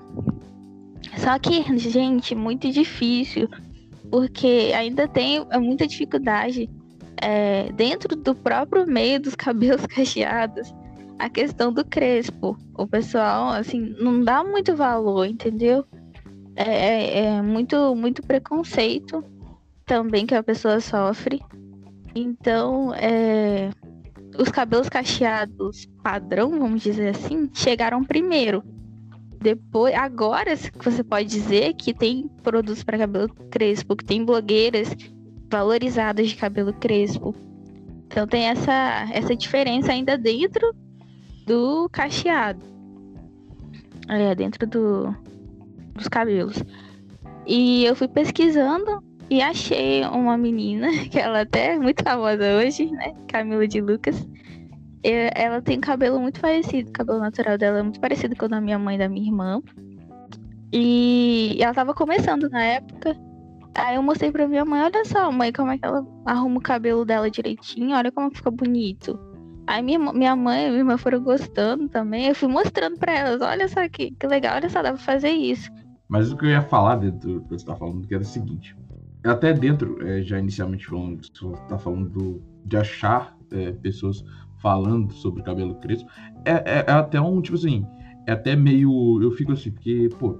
Só 1.16 1.38
que, 1.38 1.62
gente, 1.78 2.34
muito 2.34 2.70
difícil, 2.70 3.48
porque 4.10 4.72
ainda 4.74 5.06
tem 5.06 5.44
muita 5.60 5.86
dificuldade 5.86 6.68
é, 7.20 7.70
dentro 7.72 8.16
do 8.16 8.34
próprio 8.34 8.86
meio 8.86 9.20
dos 9.20 9.34
cabelos 9.36 9.86
cacheados 9.86 10.74
a 11.18 11.30
questão 11.30 11.72
do 11.72 11.84
crespo. 11.84 12.56
O 12.76 12.84
pessoal, 12.84 13.50
assim, 13.50 13.94
não 14.00 14.24
dá 14.24 14.42
muito 14.42 14.74
valor, 14.74 15.24
entendeu? 15.24 15.84
É, 16.54 16.64
é, 16.64 17.24
é 17.24 17.42
muito, 17.42 17.94
muito 17.94 18.22
preconceito 18.22 19.24
também 19.84 20.26
que 20.26 20.34
a 20.34 20.42
pessoa 20.42 20.80
sofre. 20.80 21.40
Então, 22.14 22.94
é, 22.94 23.70
os 24.38 24.50
cabelos 24.50 24.88
cacheados 24.88 25.86
padrão, 26.02 26.58
vamos 26.58 26.82
dizer 26.82 27.08
assim, 27.10 27.50
chegaram 27.54 28.04
primeiro. 28.04 28.62
Depois, 29.40 29.94
agora 29.94 30.54
você 30.56 31.02
pode 31.02 31.28
dizer 31.28 31.74
que 31.74 31.92
tem 31.92 32.28
produtos 32.42 32.84
para 32.84 32.98
cabelo 32.98 33.28
crespo, 33.50 33.96
que 33.96 34.04
tem 34.04 34.24
blogueiras 34.24 34.94
valorizadas 35.50 36.28
de 36.28 36.36
cabelo 36.36 36.72
crespo. 36.72 37.34
Então 38.06 38.26
tem 38.26 38.44
essa, 38.44 39.08
essa 39.12 39.34
diferença 39.34 39.90
ainda 39.90 40.16
dentro 40.16 40.74
do 41.46 41.88
cacheado. 41.90 42.60
É, 44.08 44.34
dentro 44.34 44.66
do, 44.66 45.16
dos 45.94 46.08
cabelos. 46.08 46.62
E 47.46 47.84
eu 47.84 47.96
fui 47.96 48.08
pesquisando 48.08 49.02
e 49.30 49.40
achei 49.40 50.04
uma 50.04 50.36
menina, 50.36 50.88
que 51.10 51.18
ela 51.18 51.40
até 51.40 51.74
é 51.74 51.78
muito 51.78 52.02
famosa 52.02 52.56
hoje, 52.56 52.90
né? 52.90 53.14
Camila 53.28 53.66
de 53.66 53.80
Lucas. 53.80 54.28
Ela 55.02 55.60
tem 55.60 55.80
cabelo 55.80 56.20
muito 56.20 56.40
parecido, 56.40 56.90
o 56.90 56.92
cabelo 56.92 57.18
natural 57.18 57.58
dela 57.58 57.80
é 57.80 57.82
muito 57.82 58.00
parecido 58.00 58.36
com 58.36 58.46
o 58.46 58.48
da 58.48 58.60
minha 58.60 58.78
mãe 58.78 58.94
e 58.94 58.98
da 58.98 59.08
minha 59.08 59.26
irmã. 59.26 59.60
E 60.72 61.58
ela 61.60 61.74
tava 61.74 61.92
começando 61.92 62.48
na 62.48 62.62
época. 62.62 63.16
Aí 63.74 63.96
eu 63.96 64.02
mostrei 64.02 64.30
pra 64.30 64.46
minha 64.46 64.64
mãe, 64.64 64.82
olha 64.82 65.04
só, 65.04 65.32
mãe, 65.32 65.52
como 65.52 65.70
é 65.70 65.78
que 65.78 65.84
ela 65.84 66.06
arruma 66.26 66.58
o 66.58 66.62
cabelo 66.62 67.04
dela 67.04 67.30
direitinho, 67.30 67.96
olha 67.96 68.12
como 68.12 68.34
fica 68.34 68.50
bonito. 68.50 69.18
Aí 69.66 69.82
minha, 69.82 69.98
minha 69.98 70.36
mãe 70.36 70.66
e 70.66 70.68
minha 70.68 70.80
irmã 70.80 70.96
foram 70.98 71.20
gostando 71.22 71.88
também. 71.88 72.26
Eu 72.26 72.34
fui 72.34 72.48
mostrando 72.48 72.98
pra 72.98 73.12
elas, 73.12 73.40
olha 73.40 73.66
só 73.68 73.88
que, 73.88 74.10
que 74.12 74.26
legal, 74.26 74.56
olha 74.56 74.68
só, 74.68 74.82
dá 74.82 74.92
pra 74.92 75.00
fazer 75.00 75.30
isso. 75.30 75.70
Mas 76.12 76.30
o 76.30 76.36
que 76.36 76.44
eu 76.44 76.50
ia 76.50 76.60
falar 76.60 76.96
dentro 76.96 77.40
do 77.40 77.40
que 77.40 77.48
você 77.48 77.64
tá 77.64 77.74
falando, 77.74 78.06
que 78.06 78.12
era 78.14 78.22
o 78.22 78.26
seguinte. 78.26 78.76
Até 79.24 79.54
dentro, 79.54 80.06
é, 80.06 80.20
já 80.20 80.38
inicialmente 80.38 80.86
falando, 80.86 81.22
você 81.24 81.66
tá 81.66 81.78
falando 81.78 82.10
do, 82.10 82.42
de 82.66 82.76
achar 82.76 83.34
é, 83.50 83.72
pessoas 83.72 84.22
falando 84.60 85.10
sobre 85.14 85.42
cabelo 85.42 85.74
crespo, 85.76 86.10
é, 86.44 86.50
é, 86.50 86.84
é, 86.86 86.92
até 86.92 87.18
um, 87.18 87.40
tipo 87.40 87.56
assim, 87.56 87.86
é 88.26 88.32
até 88.32 88.54
meio. 88.54 89.22
Eu 89.22 89.30
fico 89.30 89.52
assim, 89.52 89.70
porque, 89.70 90.10
pô, 90.18 90.38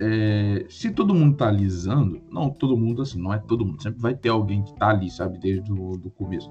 é, 0.00 0.64
se 0.70 0.90
todo 0.90 1.14
mundo 1.14 1.36
tá 1.36 1.48
alisando, 1.48 2.22
não 2.32 2.48
todo 2.48 2.74
mundo 2.74 3.02
assim, 3.02 3.20
não 3.20 3.34
é 3.34 3.38
todo 3.38 3.66
mundo, 3.66 3.82
sempre 3.82 4.00
vai 4.00 4.14
ter 4.14 4.30
alguém 4.30 4.62
que 4.62 4.74
tá 4.76 4.88
ali, 4.88 5.10
sabe, 5.10 5.38
desde 5.38 5.70
o 5.70 5.90
do 5.98 6.08
começo. 6.08 6.50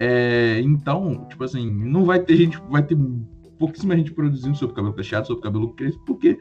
É, 0.00 0.58
então, 0.62 1.26
tipo 1.28 1.44
assim, 1.44 1.70
não 1.70 2.06
vai 2.06 2.20
ter 2.20 2.38
gente, 2.38 2.58
vai 2.70 2.82
ter 2.82 2.96
pouquíssima 3.58 3.94
gente 3.94 4.12
produzindo 4.12 4.56
sobre 4.56 4.74
cabelo 4.74 4.94
cacheado, 4.94 5.26
sobre 5.26 5.42
cabelo 5.42 5.74
crespo, 5.74 6.02
porque 6.06 6.38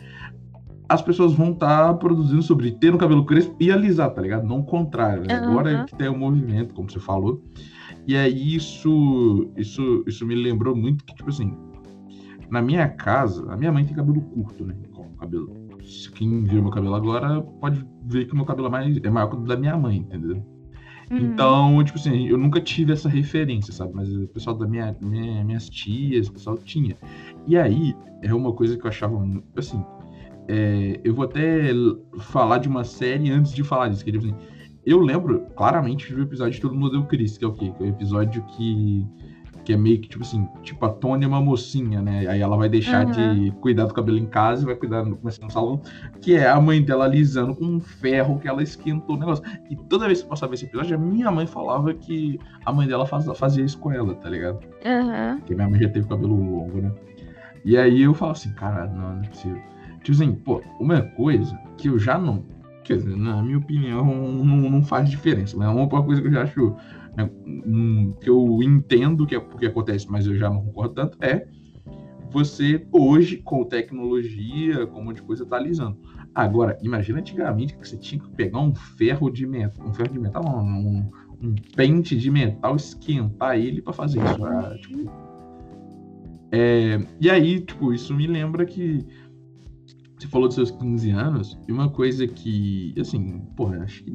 as 0.91 1.01
pessoas 1.01 1.33
vão 1.33 1.51
estar 1.51 1.87
tá 1.87 1.93
produzindo 1.93 2.43
sobre 2.43 2.71
ter 2.71 2.93
um 2.93 2.97
cabelo 2.97 3.25
crespo 3.25 3.55
e 3.61 3.71
alisar, 3.71 4.09
tá 4.09 4.21
ligado? 4.21 4.45
Não 4.45 4.59
o 4.59 4.63
contrário. 4.63 5.23
Né? 5.25 5.39
Uhum. 5.39 5.51
Agora 5.51 5.71
é 5.71 5.85
que 5.85 5.95
tem 5.95 6.09
o 6.09 6.11
um 6.11 6.17
movimento, 6.17 6.73
como 6.73 6.91
você 6.91 6.99
falou. 6.99 7.41
E 8.05 8.17
aí 8.17 8.55
isso, 8.55 9.49
isso, 9.55 10.03
isso 10.05 10.25
me 10.25 10.35
lembrou 10.35 10.75
muito 10.75 11.05
que, 11.05 11.15
tipo 11.15 11.29
assim, 11.29 11.55
na 12.49 12.61
minha 12.61 12.89
casa, 12.89 13.49
a 13.49 13.55
minha 13.55 13.71
mãe 13.71 13.85
tem 13.85 13.95
cabelo 13.95 14.21
curto, 14.21 14.65
né? 14.65 14.75
Cabelo. 15.17 15.55
Quem 16.15 16.43
viu 16.43 16.61
meu 16.61 16.71
cabelo 16.71 16.95
agora 16.95 17.41
pode 17.41 17.85
ver 18.05 18.25
que 18.25 18.33
o 18.33 18.35
meu 18.35 18.45
cabelo 18.45 18.67
é, 18.67 18.71
mais, 18.71 18.97
é 18.97 19.09
maior 19.09 19.27
que 19.27 19.35
o 19.37 19.39
da 19.39 19.55
minha 19.55 19.77
mãe, 19.77 19.97
entendeu? 19.97 20.43
Uhum. 21.09 21.17
Então, 21.17 21.83
tipo 21.85 21.97
assim, 21.97 22.27
eu 22.27 22.37
nunca 22.37 22.59
tive 22.59 22.91
essa 22.91 23.07
referência, 23.07 23.71
sabe? 23.71 23.93
Mas 23.93 24.11
o 24.13 24.27
pessoal 24.27 24.57
da 24.57 24.67
minha, 24.67 24.95
minha 24.99 25.43
minhas 25.43 25.69
tias, 25.69 26.27
o 26.27 26.33
pessoal 26.33 26.57
tinha. 26.57 26.97
E 27.47 27.55
aí, 27.55 27.95
é 28.21 28.33
uma 28.33 28.51
coisa 28.51 28.77
que 28.77 28.85
eu 28.85 28.89
achava, 28.89 29.17
assim, 29.55 29.83
é, 30.47 30.99
eu 31.03 31.13
vou 31.13 31.25
até 31.25 31.71
falar 32.19 32.57
de 32.57 32.67
uma 32.67 32.83
série 32.83 33.31
antes 33.31 33.53
de 33.53 33.63
falar 33.63 33.89
disso, 33.89 34.03
que 34.03 34.11
tipo 34.11 34.25
assim, 34.25 34.35
eu 34.85 34.99
lembro 34.99 35.45
claramente 35.55 36.13
do 36.13 36.21
episódio 36.21 36.53
de 36.53 36.61
Todo 36.61 36.75
Mundo 36.75 36.91
Deu 36.91 37.03
Chris, 37.05 37.37
que 37.37 37.45
é 37.45 37.47
o 37.47 37.53
quê? 37.53 37.71
Que 37.77 37.83
é 37.83 37.85
o 37.85 37.89
episódio 37.89 38.43
que, 38.47 39.07
que 39.63 39.73
é 39.73 39.77
meio 39.77 40.01
que, 40.01 40.09
tipo 40.09 40.23
assim, 40.23 40.47
tipo, 40.63 40.83
a 40.83 40.89
Tony 40.89 41.23
é 41.23 41.27
uma 41.27 41.39
mocinha, 41.41 42.01
né? 42.01 42.25
Aí 42.27 42.41
ela 42.41 42.57
vai 42.57 42.67
deixar 42.67 43.05
uhum. 43.05 43.11
de 43.11 43.51
cuidar 43.61 43.85
do 43.85 43.93
cabelo 43.93 44.17
em 44.17 44.25
casa 44.25 44.63
e 44.63 44.65
vai 44.65 44.75
cuidar 44.75 45.05
no, 45.05 45.17
começar 45.17 45.45
no 45.45 45.51
salão, 45.51 45.81
que 46.19 46.33
é 46.33 46.49
a 46.49 46.59
mãe 46.59 46.81
dela 46.81 47.05
alisando 47.05 47.55
com 47.55 47.65
um 47.65 47.79
ferro 47.79 48.39
que 48.39 48.47
ela 48.47 48.63
esquentou 48.63 49.15
o 49.15 49.19
negócio. 49.19 49.43
E 49.69 49.75
toda 49.75 50.07
vez 50.07 50.19
que 50.19 50.25
eu 50.25 50.29
passava 50.29 50.55
esse 50.55 50.65
episódio, 50.65 50.95
a 50.95 50.99
minha 50.99 51.29
mãe 51.29 51.45
falava 51.45 51.93
que 51.93 52.39
a 52.65 52.73
mãe 52.73 52.87
dela 52.87 53.05
faz, 53.05 53.25
fazia 53.37 53.63
isso 53.63 53.77
com 53.77 53.91
ela, 53.91 54.15
tá 54.15 54.29
ligado? 54.29 54.59
Uhum. 54.83 55.37
Porque 55.37 55.53
minha 55.53 55.69
mãe 55.69 55.79
já 55.79 55.89
teve 55.89 56.07
cabelo 56.07 56.35
longo, 56.35 56.81
né? 56.81 56.91
E 57.63 57.77
aí 57.77 58.01
eu 58.01 58.15
falo 58.15 58.31
assim, 58.31 58.51
cara, 58.53 58.87
não, 58.87 59.17
não 59.17 59.23
é 59.23 59.27
possível. 59.27 59.61
Assim, 60.09 60.33
pô, 60.33 60.61
uma 60.79 61.01
coisa 61.01 61.55
que 61.77 61.87
eu 61.87 61.99
já 61.99 62.17
não 62.17 62.43
Quer 62.83 62.97
dizer, 62.97 63.15
na 63.15 63.41
minha 63.43 63.57
opinião, 63.57 64.03
não, 64.03 64.69
não 64.69 64.83
faz 64.83 65.09
diferença. 65.09 65.55
Mas 65.55 65.67
é 65.67 65.71
uma 65.71 65.87
coisa 66.03 66.21
que 66.21 66.27
eu 66.27 66.31
já 66.31 66.43
acho. 66.43 66.75
Né, 67.15 67.29
que 68.21 68.29
eu 68.29 68.59
entendo 68.63 69.27
que 69.27 69.35
é 69.35 69.39
porque 69.39 69.65
acontece, 69.65 70.09
mas 70.09 70.25
eu 70.25 70.35
já 70.35 70.49
não 70.49 70.63
concordo 70.63 70.95
tanto, 70.95 71.17
é 71.21 71.45
você 72.31 72.87
hoje, 72.89 73.37
com 73.37 73.65
tecnologia, 73.65 74.87
com 74.87 75.01
um 75.01 75.03
monte 75.03 75.17
de 75.17 75.23
coisa, 75.23 75.45
tá 75.45 75.57
alisando. 75.57 75.97
Agora, 76.33 76.77
imagina 76.81 77.19
antigamente 77.19 77.75
que 77.75 77.85
você 77.85 77.97
tinha 77.97 78.21
que 78.21 78.29
pegar 78.29 78.59
um 78.59 78.73
ferro 78.73 79.29
de 79.29 79.45
metal, 79.45 79.85
um 79.85 79.93
ferro 79.93 80.13
de 80.13 80.19
metal, 80.19 80.41
um, 80.41 81.11
um 81.41 81.55
pente 81.75 82.15
de 82.15 82.31
metal, 82.31 82.77
esquentar 82.77 83.57
ele 83.57 83.81
para 83.81 83.91
fazer 83.91 84.23
isso. 84.23 84.45
Ah, 84.45 84.73
tipo, 84.79 85.11
é, 86.53 87.05
e 87.19 87.29
aí, 87.29 87.59
tipo, 87.59 87.93
isso 87.93 88.13
me 88.13 88.27
lembra 88.27 88.65
que 88.65 89.05
você 90.21 90.27
falou 90.27 90.47
dos 90.47 90.55
seus 90.55 90.71
15 90.71 91.09
anos, 91.09 91.57
e 91.67 91.71
uma 91.71 91.89
coisa 91.89 92.27
que, 92.27 92.93
assim, 92.99 93.39
porra, 93.55 93.83
acho 93.83 94.03
que 94.03 94.11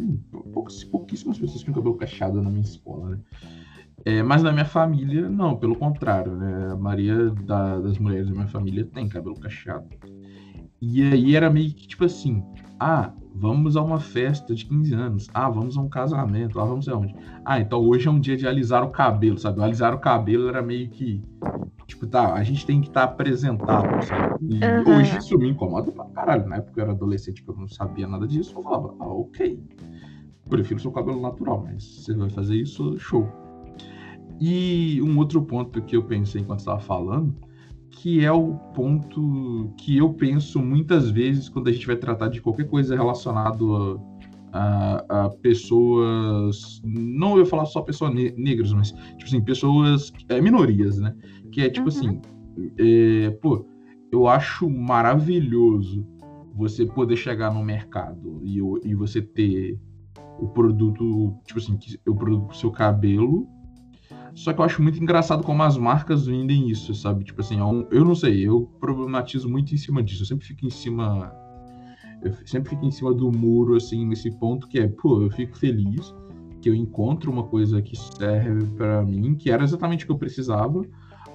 poucas, 0.53 0.85
pouquíssimas 0.85 1.39
pessoas 1.39 1.63
tinham 1.63 1.75
cabelo 1.75 1.97
cacheado 1.97 2.41
na 2.41 2.49
minha 2.49 2.63
escola, 2.63 3.11
né? 3.11 3.19
É, 4.05 4.23
mas 4.23 4.43
na 4.43 4.53
minha 4.53 4.65
família, 4.65 5.29
não, 5.29 5.57
pelo 5.57 5.75
contrário, 5.75 6.37
né? 6.37 6.71
A 6.71 6.77
maioria 6.77 7.31
da, 7.31 7.81
das 7.81 7.99
mulheres 7.99 8.29
da 8.29 8.35
minha 8.35 8.47
família 8.47 8.85
tem 8.85 9.09
cabelo 9.09 9.35
cacheado. 9.35 9.89
E 10.81 11.03
aí 11.03 11.35
era 11.35 11.51
meio 11.51 11.73
que 11.75 11.89
tipo 11.89 12.05
assim: 12.05 12.45
ah, 12.79 13.13
vamos 13.35 13.77
a 13.77 13.83
uma 13.83 13.99
festa 13.99 14.55
de 14.55 14.65
15 14.67 14.95
anos, 14.95 15.29
ah, 15.35 15.49
vamos 15.49 15.77
a 15.77 15.81
um 15.81 15.89
casamento, 15.89 16.61
ah, 16.61 16.65
vamos 16.65 16.89
aonde? 16.89 17.17
Ah, 17.45 17.59
então 17.59 17.81
hoje 17.81 18.07
é 18.07 18.11
um 18.11 18.21
dia 18.21 18.37
de 18.37 18.47
alisar 18.47 18.85
o 18.85 18.91
cabelo, 18.91 19.39
sabe? 19.39 19.61
Alisar 19.61 19.95
o 19.95 19.99
cabelo 19.99 20.49
era 20.49 20.63
meio 20.63 20.89
que 20.89 21.25
Tipo, 21.87 22.07
tá, 22.07 22.35
a 22.35 22.43
gente 22.43 22.67
tem 22.67 22.81
que 22.81 22.89
estar 22.89 23.07
tá 23.07 23.13
apresentável, 23.13 24.03
sabe? 24.03 24.39
E 24.43 24.55
uhum. 24.57 24.99
hoje 24.99 25.19
isso 25.19 25.39
me 25.39 25.49
incomoda 25.49 25.93
pra 25.93 26.05
caralho. 26.07 26.49
Na 26.49 26.57
época 26.57 26.81
eu 26.81 26.83
era 26.85 26.93
adolescente, 26.93 27.43
que 27.43 27.49
eu 27.49 27.57
não 27.57 27.69
sabia 27.69 28.09
nada 28.09 28.27
disso, 28.27 28.55
eu 28.57 28.63
falava, 28.63 28.95
ah, 28.99 29.09
ok. 29.09 29.61
Prefiro 30.49 30.81
seu 30.81 30.91
cabelo 30.91 31.21
natural, 31.21 31.63
mas 31.65 31.85
você 31.85 32.15
vai 32.15 32.29
fazer 32.31 32.57
isso, 32.57 32.99
show. 32.99 33.29
E 34.41 35.01
um 35.03 35.17
outro 35.19 35.43
ponto 35.43 35.81
que 35.83 35.97
eu 35.97 36.03
pensei 36.03 36.43
enquanto 36.43 36.61
estava 36.61 36.81
falando, 36.81 37.35
que 37.91 38.25
é 38.25 38.33
o 38.33 38.55
ponto 38.75 39.73
que 39.79 39.97
eu 39.97 40.13
penso 40.13 40.61
muitas 40.61 41.11
vezes 41.11 41.49
quando 41.49 41.69
a 41.69 41.73
gente 41.73 41.87
vai 41.87 41.97
tratar 41.97 42.29
de 42.29 42.41
qualquer 42.41 42.69
coisa 42.69 42.95
relacionado 42.95 43.77
a, 43.77 44.16
a, 44.57 45.25
a 45.27 45.31
pessoas, 45.31 46.81
não 46.85 47.37
eu 47.37 47.45
falar 47.45 47.67
só 47.67 47.83
pessoas 47.83 48.13
negras, 48.15 48.73
mas 48.73 48.93
tipo 48.93 49.25
assim, 49.25 49.41
pessoas, 49.43 50.13
é, 50.29 50.41
minorias, 50.41 50.99
né? 50.99 51.15
Que 51.53 51.63
é 51.63 51.71
tipo 51.71 51.89
uhum. 51.89 51.97
assim, 51.97 52.21
é, 52.79 53.31
pô, 53.43 53.67
eu 54.11 54.27
acho 54.27 54.69
maravilhoso 54.71 56.07
você 56.55 56.87
poder 56.87 57.17
chegar 57.17 57.53
no 57.53 57.63
mercado 57.63 58.41
e, 58.43 58.59
e 58.85 58.95
você 58.95 59.21
ter 59.21 59.79
o 60.39 60.49
produto, 60.49 61.35
tipo 61.47 61.59
assim, 61.59 61.79
o 62.07 62.15
produto 62.15 62.47
pro 62.47 62.57
seu 62.57 62.71
cabelo. 62.71 63.47
Só 64.35 64.53
que 64.53 64.61
eu 64.61 64.65
acho 64.65 64.83
muito 64.83 65.03
engraçado 65.03 65.43
como 65.43 65.63
as 65.63 65.79
marcas 65.79 66.27
vendem 66.27 66.69
isso, 66.71 66.95
sabe? 66.95 67.25
Tipo 67.25 67.41
assim, 67.41 67.57
é 67.59 67.87
eu 67.91 68.05
não 68.05 68.15
sei, 68.15 68.47
eu 68.47 68.67
problematizo 68.81 69.49
muito 69.49 69.75
em 69.75 69.79
cima 69.79 70.03
disso. 70.03 70.23
Eu 70.23 70.27
sempre 70.27 70.47
fico 70.47 70.67
em 70.67 70.71
cima. 70.71 71.33
Eu 72.27 72.47
sempre 72.47 72.71
fico 72.71 72.85
em 72.85 72.91
cima 72.91 73.13
do 73.13 73.31
muro, 73.31 73.77
assim, 73.77 74.07
nesse 74.07 74.31
ponto 74.31 74.69
que 74.69 74.79
é, 74.79 74.89
pô, 74.89 75.23
eu 75.23 75.31
fico 75.31 75.57
feliz 75.57 76.15
que 76.61 76.69
eu 76.69 76.75
encontro 76.75 77.31
uma 77.31 77.45
coisa 77.45 77.81
que 77.81 77.97
serve 77.97 78.67
para 78.77 79.03
mim, 79.03 79.35
que 79.35 79.51
era 79.51 79.63
exatamente 79.63 80.05
o 80.05 80.07
que 80.07 80.13
eu 80.13 80.19
precisava, 80.19 80.83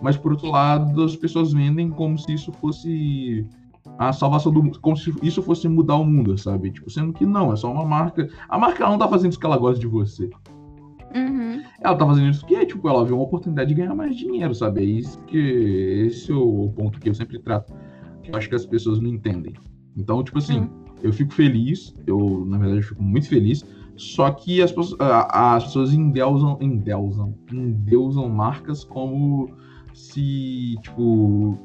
mas 0.01 0.17
por 0.17 0.31
outro 0.31 0.49
lado, 0.49 1.03
as 1.03 1.15
pessoas 1.15 1.53
vendem 1.53 1.89
como 1.89 2.17
se 2.17 2.33
isso 2.33 2.51
fosse 2.53 3.47
a 3.97 4.11
salvação 4.11 4.51
do 4.51 4.63
mundo, 4.63 4.79
como 4.79 4.97
se 4.97 5.13
isso 5.21 5.41
fosse 5.41 5.67
mudar 5.67 5.95
o 5.95 6.05
mundo, 6.05 6.37
sabe? 6.37 6.71
Tipo, 6.71 6.89
sendo 6.89 7.13
que 7.13 7.25
não, 7.25 7.53
é 7.53 7.55
só 7.55 7.71
uma 7.71 7.85
marca. 7.85 8.27
A 8.49 8.57
marca 8.57 8.87
não 8.87 8.97
tá 8.97 9.07
fazendo 9.07 9.31
isso 9.31 9.39
que 9.39 9.45
ela 9.45 9.57
gosta 9.57 9.79
de 9.79 9.87
você. 9.87 10.29
Uhum. 11.15 11.61
Ela 11.81 11.95
tá 11.95 12.05
fazendo 12.05 12.29
isso 12.29 12.41
porque, 12.41 12.65
tipo, 12.65 12.87
ela 12.87 13.05
viu 13.05 13.15
uma 13.15 13.23
oportunidade 13.23 13.69
de 13.69 13.75
ganhar 13.75 13.93
mais 13.93 14.15
dinheiro, 14.15 14.53
sabe? 14.55 14.81
É 14.81 14.85
isso 14.85 15.19
que. 15.25 15.37
Esse 16.07 16.31
é 16.31 16.35
o 16.35 16.71
ponto 16.75 16.99
que 16.99 17.09
eu 17.09 17.13
sempre 17.13 17.39
trato. 17.39 17.73
Que 18.23 18.31
eu 18.31 18.35
acho 18.35 18.49
que 18.49 18.55
as 18.55 18.65
pessoas 18.65 18.99
não 18.99 19.09
entendem. 19.09 19.53
Então, 19.95 20.23
tipo 20.23 20.37
assim, 20.37 20.61
uhum. 20.61 20.69
Eu 21.03 21.11
fico 21.13 21.33
feliz, 21.33 21.95
eu, 22.05 22.45
na 22.45 22.57
verdade, 22.57 22.81
eu 22.81 22.87
fico 22.87 23.03
muito 23.03 23.27
feliz. 23.27 23.65
Só 23.95 24.31
que 24.31 24.61
as, 24.61 24.73
as 24.99 25.65
pessoas 25.65 25.93
endeusam, 25.93 26.57
endeusam, 26.59 27.35
endeusam 27.51 28.27
marcas 28.29 28.83
como 28.83 29.51
se, 29.93 30.75
tipo, 30.81 31.57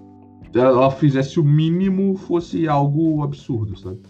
ela 0.54 0.90
fizesse 0.90 1.40
o 1.40 1.44
mínimo 1.44 2.16
fosse 2.16 2.68
algo 2.68 3.22
absurdo, 3.22 3.78
sabe? 3.78 4.00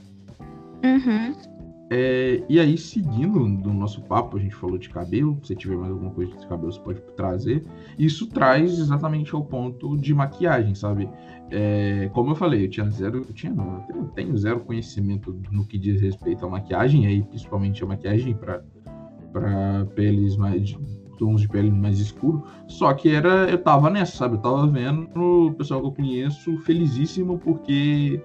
Uhum. 0.84 1.55
É, 1.88 2.42
e 2.49 2.59
aí, 2.59 2.77
seguindo 2.77 3.49
do 3.62 3.72
nosso 3.72 4.03
papo, 4.03 4.37
a 4.37 4.40
gente 4.40 4.55
falou 4.55 4.77
de 4.77 4.88
cabelo. 4.88 5.38
Se 5.42 5.55
tiver 5.55 5.77
mais 5.77 5.92
alguma 5.92 6.11
coisa 6.11 6.37
de 6.37 6.46
cabelo, 6.46 6.72
você 6.72 6.81
pode 6.81 7.01
trazer. 7.16 7.64
Isso 7.99 8.27
traz 8.29 8.79
exatamente 8.79 9.35
ao 9.35 9.44
ponto 9.44 9.96
de 9.96 10.12
maquiagem, 10.12 10.75
sabe? 10.75 11.09
É, 11.51 12.11
como 12.12 12.33
eu 12.33 12.35
falei, 12.35 12.64
eu 12.64 12.70
tinha 12.70 12.90
zero, 12.90 13.18
eu 13.29 13.33
tinha 13.33 13.53
não, 13.53 13.85
eu 13.88 14.05
tenho 14.16 14.37
zero 14.37 14.61
conhecimento 14.61 15.33
no 15.53 15.64
que 15.64 15.79
diz 15.79 16.01
respeito 16.01 16.44
à 16.44 16.49
maquiagem, 16.49 17.07
aí 17.07 17.22
principalmente 17.22 17.85
a 17.85 17.87
maquiagem 17.87 18.35
para 18.35 19.87
peles 19.94 20.37
mais 20.37 20.77
tons 21.18 21.40
de 21.40 21.49
pele 21.49 21.70
mais 21.70 21.99
escuro. 22.01 22.44
Só 22.66 22.92
que 22.94 23.11
era, 23.11 23.49
eu 23.49 23.59
tava 23.59 23.88
nessa, 23.90 24.16
sabe? 24.16 24.37
Eu 24.37 24.40
tava 24.40 24.66
vendo 24.66 25.09
o 25.14 25.53
pessoal 25.53 25.81
que 25.81 25.87
eu 25.87 25.92
conheço 25.92 26.59
felizíssimo 26.59 27.38
porque 27.38 28.20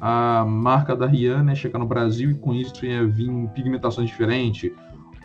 a 0.00 0.44
marca 0.44 0.94
da 0.94 1.06
Rihanna 1.06 1.52
ia 1.52 1.56
chegar 1.56 1.78
no 1.78 1.86
Brasil 1.86 2.30
e 2.30 2.34
com 2.34 2.54
isso 2.54 2.84
ia 2.84 3.06
vir 3.06 3.30
pigmentações 3.54 4.08
diferentes. 4.08 4.70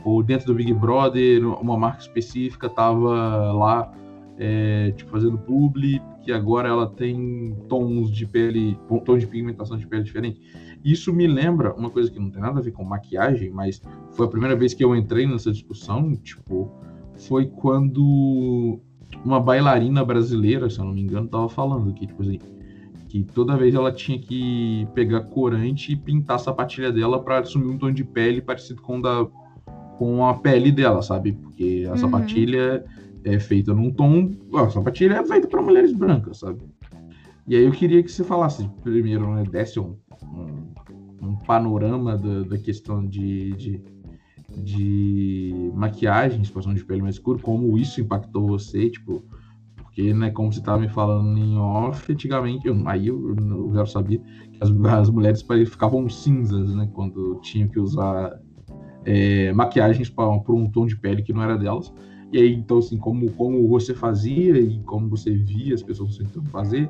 Ou 0.03 0.21
dentro 0.21 0.47
do 0.47 0.55
Big 0.55 0.73
Brother, 0.73 1.47
uma 1.47 1.77
marca 1.77 2.01
específica 2.01 2.69
tava 2.69 3.53
lá 3.53 3.91
é, 4.37 4.91
tipo, 4.91 5.11
fazendo 5.11 5.37
publi, 5.37 6.01
que 6.23 6.31
agora 6.31 6.69
ela 6.69 6.87
tem 6.87 7.55
tons 7.69 8.11
de 8.11 8.25
pele, 8.25 8.77
tons 9.05 9.21
de 9.21 9.27
pigmentação 9.27 9.77
de 9.77 9.87
pele 9.87 10.03
diferente. 10.03 10.41
Isso 10.83 11.13
me 11.13 11.27
lembra 11.27 11.73
uma 11.73 11.89
coisa 11.89 12.11
que 12.11 12.19
não 12.19 12.29
tem 12.29 12.41
nada 12.41 12.59
a 12.59 12.63
ver 12.63 12.71
com 12.71 12.83
maquiagem, 12.83 13.49
mas 13.51 13.81
foi 14.11 14.25
a 14.25 14.29
primeira 14.29 14.55
vez 14.55 14.73
que 14.73 14.83
eu 14.83 14.95
entrei 14.95 15.27
nessa 15.27 15.51
discussão, 15.51 16.15
tipo, 16.15 16.71
foi 17.15 17.45
quando 17.45 18.79
uma 19.23 19.39
bailarina 19.39 20.03
brasileira, 20.03 20.69
se 20.69 20.79
eu 20.79 20.85
não 20.85 20.93
me 20.93 21.01
engano, 21.01 21.27
tava 21.27 21.47
falando 21.47 21.93
que, 21.93 22.07
tipo 22.07 22.21
assim, 22.21 22.39
que 23.13 23.23
toda 23.23 23.55
vez 23.55 23.75
ela 23.75 23.91
tinha 23.91 24.17
que 24.17 24.87
pegar 24.95 25.21
corante 25.21 25.91
e 25.91 25.95
pintar 25.95 26.37
a 26.37 26.39
sapatilha 26.39 26.91
dela 26.91 27.21
para 27.21 27.37
assumir 27.37 27.67
um 27.67 27.77
tom 27.77 27.91
de 27.91 28.03
pele 28.03 28.41
parecido 28.41 28.81
com 28.81 28.99
da 28.99 29.27
com 29.99 30.25
a 30.25 30.33
pele 30.33 30.71
dela, 30.71 31.03
sabe? 31.03 31.33
Porque 31.33 31.85
a 31.87 31.91
uhum. 31.91 31.97
sapatilha 31.97 32.83
é 33.23 33.39
feita 33.39 33.71
num 33.71 33.91
tom, 33.91 34.31
a 34.55 34.67
sapatilha 34.71 35.13
é 35.13 35.25
feita 35.27 35.47
para 35.47 35.61
mulheres 35.61 35.93
brancas, 35.93 36.39
sabe? 36.39 36.63
E 37.47 37.55
aí 37.55 37.63
eu 37.63 37.71
queria 37.71 38.01
que 38.01 38.11
você 38.11 38.23
falasse 38.23 38.67
primeiro, 38.81 39.31
né, 39.31 39.43
desse 39.43 39.79
um, 39.79 39.95
um, 40.23 40.73
um 41.21 41.35
panorama 41.35 42.17
da, 42.17 42.41
da 42.41 42.57
questão 42.57 43.05
de, 43.05 43.51
de 43.51 43.81
de 44.55 45.71
maquiagem, 45.75 46.41
exposição 46.41 46.73
de 46.73 46.83
pele 46.83 47.01
mais 47.01 47.15
escuro, 47.15 47.39
como 47.39 47.75
isso 47.77 48.01
impactou 48.01 48.47
você, 48.47 48.89
tipo, 48.89 49.23
porque, 49.93 50.11
né, 50.11 50.31
como 50.31 50.51
você 50.51 50.57
estava 50.57 50.79
me 50.79 50.89
falando 50.89 51.37
em 51.37 51.55
off, 51.55 52.11
antigamente, 52.11 52.67
eu, 52.67 52.75
aí 52.87 53.07
eu, 53.07 53.35
eu 53.37 53.71
já 53.75 53.85
sabia 53.85 54.17
que 54.17 54.57
as, 54.59 54.71
as 54.71 55.09
mulheres 55.11 55.45
ficavam 55.67 56.09
cinzas, 56.09 56.73
né, 56.73 56.89
quando 56.93 57.39
tinham 57.41 57.67
que 57.67 57.79
usar 57.79 58.39
é, 59.05 59.53
maquiagens 59.53 60.09
para 60.09 60.27
um 60.27 60.67
tom 60.67 60.87
de 60.87 60.97
pele 60.97 61.21
que 61.21 61.31
não 61.31 61.43
era 61.43 61.55
delas. 61.55 61.93
E 62.31 62.39
aí, 62.39 62.55
então, 62.55 62.79
assim, 62.79 62.97
como, 62.97 63.31
como 63.33 63.67
você 63.67 63.93
fazia 63.93 64.59
e 64.59 64.79
como 64.79 65.07
você 65.07 65.31
via 65.31 65.75
as 65.75 65.83
pessoas 65.83 66.17
tentando 66.17 66.49
fazer, 66.49 66.89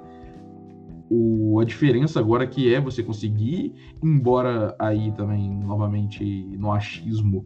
o, 1.09 1.59
a 1.59 1.65
diferença 1.65 2.21
agora 2.21 2.47
que 2.47 2.73
é 2.73 2.79
você 2.79 3.03
conseguir, 3.03 3.73
embora 4.01 4.73
aí 4.79 5.11
também, 5.11 5.49
novamente, 5.49 6.23
no 6.57 6.71
achismo, 6.71 7.45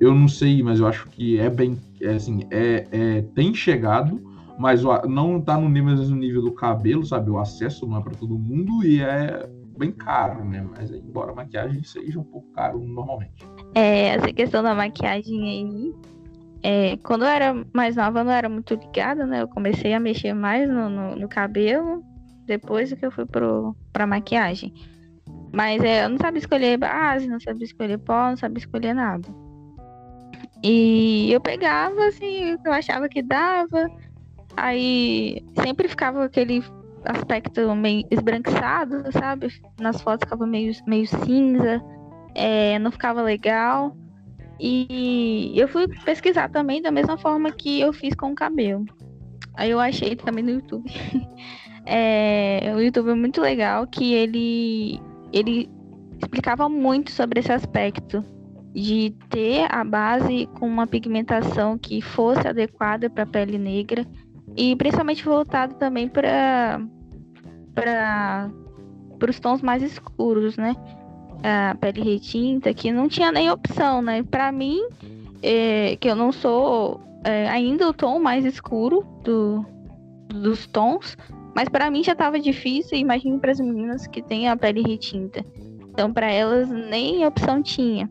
eu 0.00 0.14
não 0.14 0.26
sei, 0.26 0.62
mas 0.62 0.80
eu 0.80 0.86
acho 0.86 1.06
que 1.10 1.38
é 1.38 1.50
bem, 1.50 1.76
é, 2.00 2.14
assim, 2.14 2.44
é, 2.50 2.86
é 2.90 3.22
tem 3.34 3.52
chegado, 3.52 4.35
mas 4.58 4.82
não 5.08 5.40
tá 5.40 5.58
no 5.58 5.68
mesmo 5.68 6.16
nível 6.16 6.42
do 6.42 6.52
cabelo, 6.52 7.04
sabe? 7.04 7.30
O 7.30 7.38
acesso 7.38 7.86
não 7.86 7.98
é 7.98 8.02
para 8.02 8.14
todo 8.14 8.38
mundo 8.38 8.84
e 8.84 9.02
é 9.02 9.48
bem 9.76 9.92
caro, 9.92 10.44
né? 10.44 10.66
Mas 10.76 10.90
embora 10.90 11.32
a 11.32 11.34
maquiagem 11.34 11.82
seja 11.82 12.18
um 12.18 12.24
pouco 12.24 12.50
caro 12.52 12.78
normalmente. 12.78 13.46
É, 13.74 14.08
essa 14.08 14.32
questão 14.32 14.62
da 14.62 14.74
maquiagem 14.74 15.48
aí, 15.48 15.94
é, 16.62 16.96
quando 16.98 17.22
eu 17.22 17.28
era 17.28 17.64
mais 17.72 17.96
nova, 17.96 18.20
eu 18.20 18.24
não 18.24 18.32
era 18.32 18.48
muito 18.48 18.74
ligada, 18.74 19.26
né? 19.26 19.42
Eu 19.42 19.48
comecei 19.48 19.92
a 19.92 20.00
mexer 20.00 20.32
mais 20.32 20.68
no, 20.68 20.88
no, 20.88 21.16
no 21.16 21.28
cabelo 21.28 22.02
depois 22.46 22.92
que 22.92 23.04
eu 23.04 23.10
fui 23.10 23.26
pro, 23.26 23.76
pra 23.92 24.06
maquiagem. 24.06 24.72
Mas 25.52 25.82
é, 25.82 26.04
eu 26.04 26.08
não 26.08 26.18
sabia 26.18 26.38
escolher 26.38 26.76
base, 26.78 27.26
não 27.26 27.40
sabia 27.40 27.64
escolher 27.64 27.98
pó, 27.98 28.30
não 28.30 28.36
sabia 28.36 28.58
escolher 28.58 28.94
nada. 28.94 29.28
E 30.62 31.30
eu 31.32 31.40
pegava, 31.40 32.06
assim, 32.06 32.56
eu 32.64 32.72
achava 32.72 33.08
que 33.08 33.22
dava. 33.22 33.90
Aí 34.56 35.44
sempre 35.62 35.88
ficava 35.88 36.24
aquele 36.24 36.64
aspecto 37.04 37.74
meio 37.74 38.06
esbranquiçado, 38.10 39.04
sabe? 39.12 39.48
Nas 39.80 40.00
fotos 40.00 40.24
ficava 40.24 40.46
meio, 40.46 40.72
meio 40.86 41.06
cinza, 41.06 41.82
é, 42.34 42.78
não 42.78 42.90
ficava 42.90 43.22
legal. 43.22 43.96
E 44.58 45.52
eu 45.54 45.68
fui 45.68 45.86
pesquisar 46.04 46.48
também 46.48 46.80
da 46.80 46.90
mesma 46.90 47.18
forma 47.18 47.52
que 47.52 47.80
eu 47.80 47.92
fiz 47.92 48.14
com 48.14 48.32
o 48.32 48.34
cabelo. 48.34 48.86
Aí 49.54 49.70
eu 49.70 49.80
achei 49.80 50.16
também 50.16 50.42
no 50.42 50.50
YouTube. 50.50 50.90
é, 51.84 52.72
o 52.74 52.80
YouTube 52.80 53.10
é 53.10 53.14
muito 53.14 53.40
legal 53.40 53.86
que 53.86 54.14
ele, 54.14 55.00
ele 55.32 55.68
explicava 56.18 56.68
muito 56.68 57.10
sobre 57.10 57.40
esse 57.40 57.52
aspecto 57.52 58.24
de 58.74 59.14
ter 59.30 59.66
a 59.70 59.82
base 59.82 60.46
com 60.58 60.66
uma 60.66 60.86
pigmentação 60.86 61.78
que 61.78 62.02
fosse 62.02 62.46
adequada 62.46 63.08
para 63.08 63.22
a 63.22 63.26
pele 63.26 63.56
negra 63.56 64.06
e 64.56 64.74
principalmente 64.76 65.24
voltado 65.24 65.74
também 65.74 66.08
para 66.08 66.80
para 67.74 68.50
os 69.28 69.38
tons 69.38 69.60
mais 69.60 69.82
escuros, 69.82 70.56
né? 70.56 70.74
A 71.42 71.74
pele 71.74 72.02
retinta, 72.02 72.72
que 72.72 72.90
não 72.90 73.08
tinha 73.08 73.30
nem 73.30 73.50
opção, 73.50 74.00
né? 74.00 74.22
Para 74.22 74.50
mim, 74.50 74.80
é, 75.42 75.96
que 75.96 76.08
eu 76.08 76.16
não 76.16 76.32
sou 76.32 77.00
é, 77.22 77.48
ainda 77.48 77.88
o 77.88 77.92
tom 77.92 78.18
mais 78.18 78.44
escuro 78.44 79.04
do, 79.22 79.64
dos 80.28 80.66
tons, 80.66 81.16
mas 81.54 81.68
para 81.68 81.90
mim 81.90 82.02
já 82.02 82.12
estava 82.12 82.40
difícil, 82.40 82.98
imagine 82.98 83.38
para 83.38 83.52
as 83.52 83.60
meninas 83.60 84.06
que 84.06 84.22
têm 84.22 84.48
a 84.48 84.56
pele 84.56 84.82
retinta. 84.82 85.44
Então, 85.90 86.12
para 86.12 86.30
elas, 86.30 86.68
nem 86.68 87.24
opção 87.26 87.62
tinha. 87.62 88.10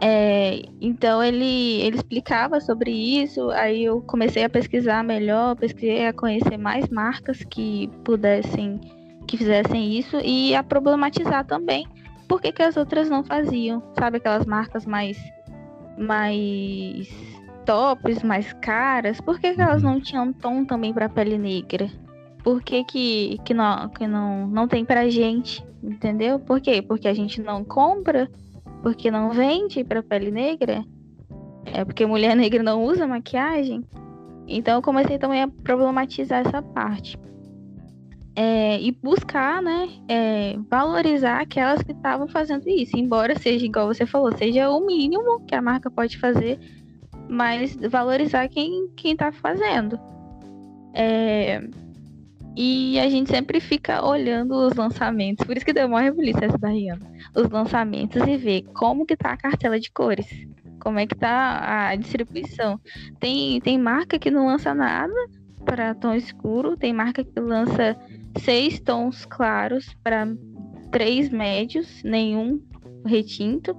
É, 0.00 0.62
então, 0.80 1.22
ele, 1.22 1.80
ele 1.82 1.96
explicava 1.96 2.60
sobre 2.60 2.90
isso, 2.90 3.50
aí 3.50 3.84
eu 3.84 4.00
comecei 4.00 4.42
a 4.44 4.48
pesquisar 4.48 5.04
melhor, 5.04 5.56
pesquisei 5.56 6.06
a 6.06 6.12
conhecer 6.12 6.56
mais 6.56 6.88
marcas 6.88 7.44
que 7.44 7.88
pudessem, 8.02 8.80
que 9.26 9.36
fizessem 9.36 9.98
isso 9.98 10.18
e 10.24 10.54
a 10.54 10.62
problematizar 10.62 11.44
também 11.44 11.86
por 12.30 12.40
que, 12.40 12.52
que 12.52 12.62
as 12.62 12.76
outras 12.76 13.10
não 13.10 13.24
faziam, 13.24 13.82
sabe? 13.98 14.18
Aquelas 14.18 14.46
marcas 14.46 14.86
mais, 14.86 15.18
mais 15.98 17.08
tops 17.66 18.22
mais 18.22 18.52
caras, 18.52 19.20
por 19.20 19.40
que, 19.40 19.52
que 19.52 19.60
elas 19.60 19.82
uhum. 19.82 19.94
não 19.94 20.00
tinham 20.00 20.32
tom 20.32 20.64
também 20.64 20.94
para 20.94 21.08
pele 21.08 21.36
negra? 21.36 21.90
Por 22.44 22.62
que, 22.62 22.84
que, 22.84 23.36
que, 23.44 23.52
não, 23.52 23.88
que 23.88 24.06
não, 24.06 24.46
não 24.46 24.68
tem 24.68 24.84
pra 24.84 25.10
gente? 25.10 25.64
Entendeu? 25.82 26.38
Por 26.38 26.60
quê? 26.60 26.80
Porque 26.80 27.08
a 27.08 27.12
gente 27.12 27.40
não 27.42 27.64
compra? 27.64 28.30
Porque 28.82 29.10
não 29.10 29.30
vende 29.30 29.84
pra 29.84 30.02
pele 30.02 30.30
negra? 30.30 30.84
É 31.72 31.84
porque 31.84 32.06
mulher 32.06 32.34
negra 32.36 32.62
não 32.62 32.84
usa 32.84 33.06
maquiagem? 33.06 33.84
Então 34.46 34.76
eu 34.76 34.82
comecei 34.82 35.18
também 35.18 35.42
a 35.42 35.48
problematizar 35.48 36.46
essa 36.46 36.62
parte. 36.62 37.16
É, 38.36 38.80
e 38.80 38.92
buscar, 38.92 39.60
né, 39.60 39.88
é, 40.08 40.56
valorizar 40.70 41.40
aquelas 41.40 41.82
que 41.82 41.92
estavam 41.92 42.28
fazendo 42.28 42.66
isso, 42.68 42.96
embora 42.96 43.38
seja 43.38 43.66
igual 43.66 43.88
você 43.88 44.06
falou, 44.06 44.34
seja 44.36 44.70
o 44.70 44.86
mínimo 44.86 45.44
que 45.46 45.54
a 45.54 45.60
marca 45.60 45.90
pode 45.90 46.16
fazer 46.16 46.58
mas 47.30 47.76
valorizar 47.76 48.48
quem, 48.48 48.88
quem 48.96 49.16
tá 49.16 49.30
fazendo. 49.30 49.98
É, 50.92 51.62
E 52.62 53.00
a 53.00 53.08
gente 53.08 53.30
sempre 53.30 53.58
fica 53.58 54.04
olhando 54.04 54.52
os 54.52 54.74
lançamentos, 54.74 55.46
por 55.46 55.56
isso 55.56 55.64
que 55.64 55.72
deu 55.72 55.86
uma 55.86 56.02
revolução 56.02 56.42
essa 56.42 56.58
da 56.58 56.68
Rihanna. 56.68 57.10
Os 57.34 57.48
lançamentos 57.48 58.20
e 58.28 58.36
ver 58.36 58.64
como 58.74 59.06
que 59.06 59.16
tá 59.16 59.30
a 59.32 59.36
cartela 59.38 59.80
de 59.80 59.90
cores. 59.90 60.26
Como 60.78 60.98
é 60.98 61.06
que 61.06 61.14
tá 61.14 61.88
a 61.88 61.96
distribuição. 61.96 62.78
Tem, 63.18 63.62
tem 63.62 63.78
marca 63.78 64.18
que 64.18 64.30
não 64.30 64.48
lança 64.48 64.74
nada 64.74 65.14
para 65.64 65.94
tom 65.94 66.12
escuro, 66.14 66.76
tem 66.76 66.92
marca 66.92 67.24
que 67.24 67.40
lança 67.40 67.96
seis 68.36 68.78
tons 68.78 69.24
claros 69.24 69.96
para 70.04 70.28
três 70.90 71.30
médios, 71.30 72.02
nenhum 72.04 72.60
retinto. 73.06 73.74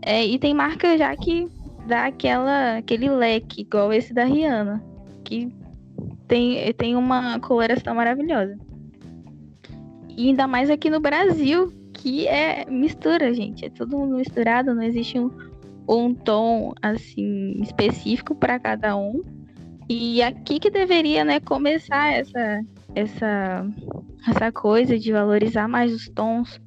É, 0.00 0.24
e 0.24 0.38
tem 0.38 0.54
marca 0.54 0.96
já 0.96 1.14
que 1.14 1.46
dá 1.86 2.06
aquela, 2.06 2.78
aquele 2.78 3.10
leque, 3.10 3.60
igual 3.60 3.92
esse 3.92 4.14
da 4.14 4.24
Rihanna, 4.24 4.82
que 5.22 5.52
tem, 6.26 6.72
tem 6.74 6.96
uma 6.96 7.38
coloração 7.40 7.94
maravilhosa. 7.94 8.56
E 10.16 10.28
ainda 10.28 10.46
mais 10.46 10.70
aqui 10.70 10.88
no 10.88 11.00
Brasil, 11.00 11.72
que 11.92 12.26
é 12.28 12.64
mistura, 12.70 13.34
gente. 13.34 13.64
É 13.64 13.70
todo 13.70 13.96
mundo 13.96 14.16
misturado, 14.16 14.74
não 14.74 14.82
existe 14.82 15.18
um, 15.18 15.30
um 15.88 16.14
tom 16.14 16.72
assim 16.80 17.60
específico 17.62 18.34
para 18.34 18.58
cada 18.58 18.96
um. 18.96 19.22
E 19.88 20.22
aqui 20.22 20.58
que 20.58 20.70
deveria, 20.70 21.24
né, 21.24 21.40
começar 21.40 22.12
essa 22.12 22.60
essa 22.94 23.66
essa 24.26 24.52
coisa 24.52 24.98
de 24.98 25.12
valorizar 25.12 25.68
mais 25.68 25.92
os 25.92 26.08
tons. 26.08 26.60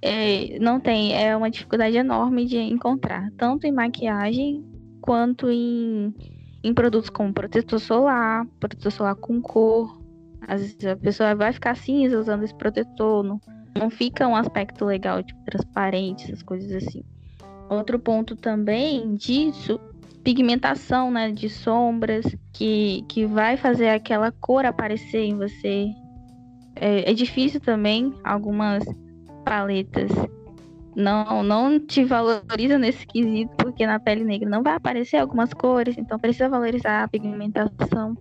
É, 0.00 0.58
não 0.60 0.78
tem, 0.78 1.12
é 1.12 1.36
uma 1.36 1.50
dificuldade 1.50 1.96
enorme 1.96 2.46
de 2.46 2.56
encontrar, 2.56 3.30
tanto 3.36 3.66
em 3.66 3.72
maquiagem 3.72 4.64
quanto 5.00 5.50
em, 5.50 6.14
em 6.62 6.74
produtos 6.74 7.10
como 7.10 7.32
protetor 7.32 7.78
solar, 7.78 8.46
protetor 8.58 8.92
solar 8.92 9.14
com 9.14 9.40
cor. 9.40 10.00
Às 10.46 10.60
vezes 10.60 10.86
a 10.86 10.96
pessoa 10.96 11.34
vai 11.34 11.52
ficar 11.52 11.76
cinza 11.76 12.18
usando 12.18 12.44
esse 12.44 12.54
protetor, 12.54 13.22
não, 13.22 13.40
não 13.76 13.90
fica 13.90 14.26
um 14.26 14.36
aspecto 14.36 14.84
legal, 14.84 15.22
tipo, 15.22 15.40
transparente, 15.44 16.24
essas 16.24 16.42
coisas 16.42 16.70
assim. 16.72 17.02
Outro 17.68 17.98
ponto 17.98 18.34
também 18.34 19.14
disso, 19.14 19.78
pigmentação, 20.24 21.10
né, 21.10 21.30
de 21.30 21.48
sombras, 21.48 22.24
que, 22.52 23.04
que 23.08 23.26
vai 23.26 23.56
fazer 23.56 23.90
aquela 23.90 24.32
cor 24.32 24.64
aparecer 24.64 25.24
em 25.24 25.36
você. 25.36 25.88
É, 26.76 27.10
é 27.10 27.14
difícil 27.14 27.60
também, 27.60 28.14
algumas 28.24 28.84
paletas 29.44 30.10
não, 30.98 31.44
não 31.44 31.78
te 31.78 32.04
valoriza 32.04 32.76
nesse 32.76 33.06
quesito, 33.06 33.54
porque 33.56 33.86
na 33.86 34.00
pele 34.00 34.24
negra 34.24 34.50
não 34.50 34.64
vai 34.64 34.74
aparecer 34.74 35.18
algumas 35.18 35.54
cores, 35.54 35.96
então 35.96 36.18
precisa 36.18 36.48
valorizar 36.48 37.04
a 37.04 37.08
pigmentação. 37.08 38.16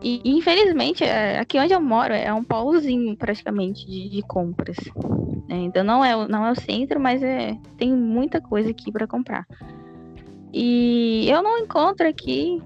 E, 0.00 0.20
infelizmente, 0.24 1.02
é, 1.02 1.40
aqui 1.40 1.58
onde 1.58 1.72
eu 1.72 1.80
moro 1.80 2.14
é 2.14 2.32
um 2.32 2.44
polozinho 2.44 3.16
praticamente 3.16 3.84
de, 3.84 4.08
de 4.08 4.22
compras. 4.22 4.76
É, 5.48 5.56
então 5.56 5.82
não 5.82 6.04
é, 6.04 6.28
não 6.28 6.46
é 6.46 6.52
o 6.52 6.60
centro, 6.60 7.00
mas 7.00 7.22
é, 7.24 7.58
tem 7.76 7.92
muita 7.92 8.40
coisa 8.40 8.70
aqui 8.70 8.92
para 8.92 9.06
comprar. 9.06 9.44
E 10.52 11.28
eu 11.28 11.42
não 11.42 11.58
encontro 11.58 12.06
aqui 12.08 12.62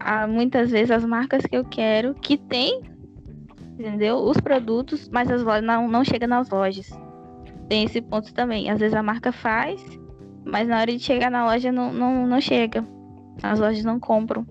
há, 0.00 0.26
muitas 0.26 0.70
vezes 0.70 0.90
as 0.90 1.04
marcas 1.04 1.42
que 1.42 1.56
eu 1.56 1.64
quero 1.64 2.14
que 2.14 2.38
tem, 2.38 2.80
entendeu? 3.78 4.16
Os 4.16 4.38
produtos, 4.38 5.06
mas 5.10 5.30
as 5.30 5.42
lojas 5.42 5.64
não, 5.64 5.86
não 5.86 6.02
chega 6.02 6.26
nas 6.26 6.48
lojas. 6.48 6.90
Tem 7.68 7.84
esse 7.84 8.00
ponto 8.00 8.32
também. 8.32 8.70
Às 8.70 8.78
vezes 8.78 8.94
a 8.94 9.02
marca 9.02 9.32
faz, 9.32 9.82
mas 10.44 10.68
na 10.68 10.80
hora 10.80 10.92
de 10.92 11.02
chegar 11.02 11.30
na 11.30 11.44
loja 11.44 11.72
não, 11.72 11.92
não, 11.92 12.26
não 12.26 12.40
chega. 12.40 12.84
As 13.42 13.58
lojas 13.58 13.84
não 13.84 13.98
compram. 13.98 14.46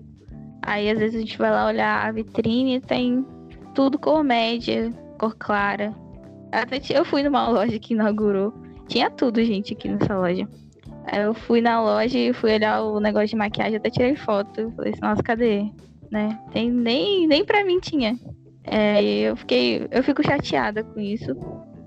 Aí 0.62 0.90
às 0.90 0.98
vezes 0.98 1.16
a 1.16 1.20
gente 1.20 1.38
vai 1.38 1.50
lá 1.50 1.66
olhar 1.66 2.06
a 2.06 2.12
vitrine 2.12 2.80
tem 2.80 3.24
tudo 3.74 3.98
cor 3.98 4.24
média, 4.24 4.92
cor 5.18 5.34
clara. 5.36 5.94
Até 6.50 6.80
eu 6.90 7.04
fui 7.04 7.22
numa 7.22 7.48
loja 7.48 7.78
que 7.78 7.94
inaugurou. 7.94 8.52
Tinha 8.88 9.10
tudo, 9.10 9.42
gente, 9.44 9.74
aqui 9.74 9.88
nessa 9.88 10.16
loja. 10.16 10.48
Aí 11.06 11.22
eu 11.22 11.34
fui 11.34 11.60
na 11.60 11.80
loja 11.80 12.18
e 12.18 12.32
fui 12.32 12.54
olhar 12.54 12.82
o 12.82 12.98
negócio 13.00 13.28
de 13.28 13.36
maquiagem, 13.36 13.76
até 13.76 13.90
tirei 13.90 14.16
foto. 14.16 14.72
Falei 14.74 14.92
assim, 14.92 15.00
nossa, 15.02 15.22
cadê? 15.22 15.70
Né? 16.10 16.38
Tem, 16.52 16.70
nem, 16.70 17.26
nem 17.26 17.44
pra 17.44 17.64
mim 17.64 17.78
tinha. 17.80 18.18
É, 18.64 19.02
eu 19.02 19.36
fiquei. 19.36 19.86
Eu 19.90 20.02
fico 20.02 20.22
chateada 20.22 20.82
com 20.82 21.00
isso. 21.00 21.36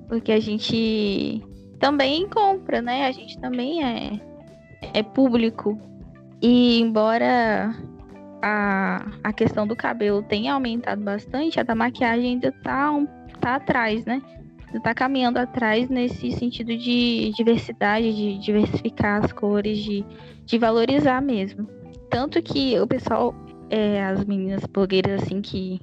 Porque 0.09 0.31
a 0.31 0.39
gente 0.39 1.41
também 1.79 2.27
compra, 2.27 2.81
né? 2.81 3.05
A 3.05 3.11
gente 3.11 3.39
também 3.39 3.83
é, 3.83 4.19
é 4.93 5.03
público. 5.03 5.79
E 6.41 6.79
embora 6.81 7.73
a, 8.41 9.05
a 9.23 9.31
questão 9.31 9.67
do 9.67 9.75
cabelo 9.75 10.23
tem 10.23 10.49
aumentado 10.49 11.01
bastante, 11.01 11.59
a 11.59 11.63
da 11.63 11.75
maquiagem 11.75 12.31
ainda 12.31 12.51
tá, 12.63 12.91
um, 12.91 13.05
tá 13.39 13.55
atrás, 13.55 14.03
né? 14.05 14.21
Ainda 14.67 14.81
tá 14.81 14.93
caminhando 14.93 15.37
atrás 15.37 15.89
nesse 15.89 16.31
sentido 16.31 16.75
de 16.75 17.31
diversidade, 17.35 18.13
de 18.13 18.39
diversificar 18.39 19.23
as 19.23 19.31
cores, 19.31 19.77
de, 19.77 20.05
de 20.45 20.57
valorizar 20.57 21.21
mesmo. 21.21 21.67
Tanto 22.09 22.41
que 22.41 22.79
o 22.79 22.87
pessoal, 22.87 23.35
é, 23.69 24.03
as 24.03 24.25
meninas 24.25 24.65
blogueiras 24.65 25.21
assim 25.21 25.41
que, 25.41 25.79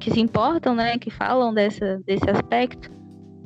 que 0.00 0.10
se 0.10 0.20
importam, 0.20 0.74
né? 0.74 0.98
Que 0.98 1.10
falam 1.10 1.54
dessa, 1.54 2.00
desse 2.06 2.28
aspecto, 2.28 2.97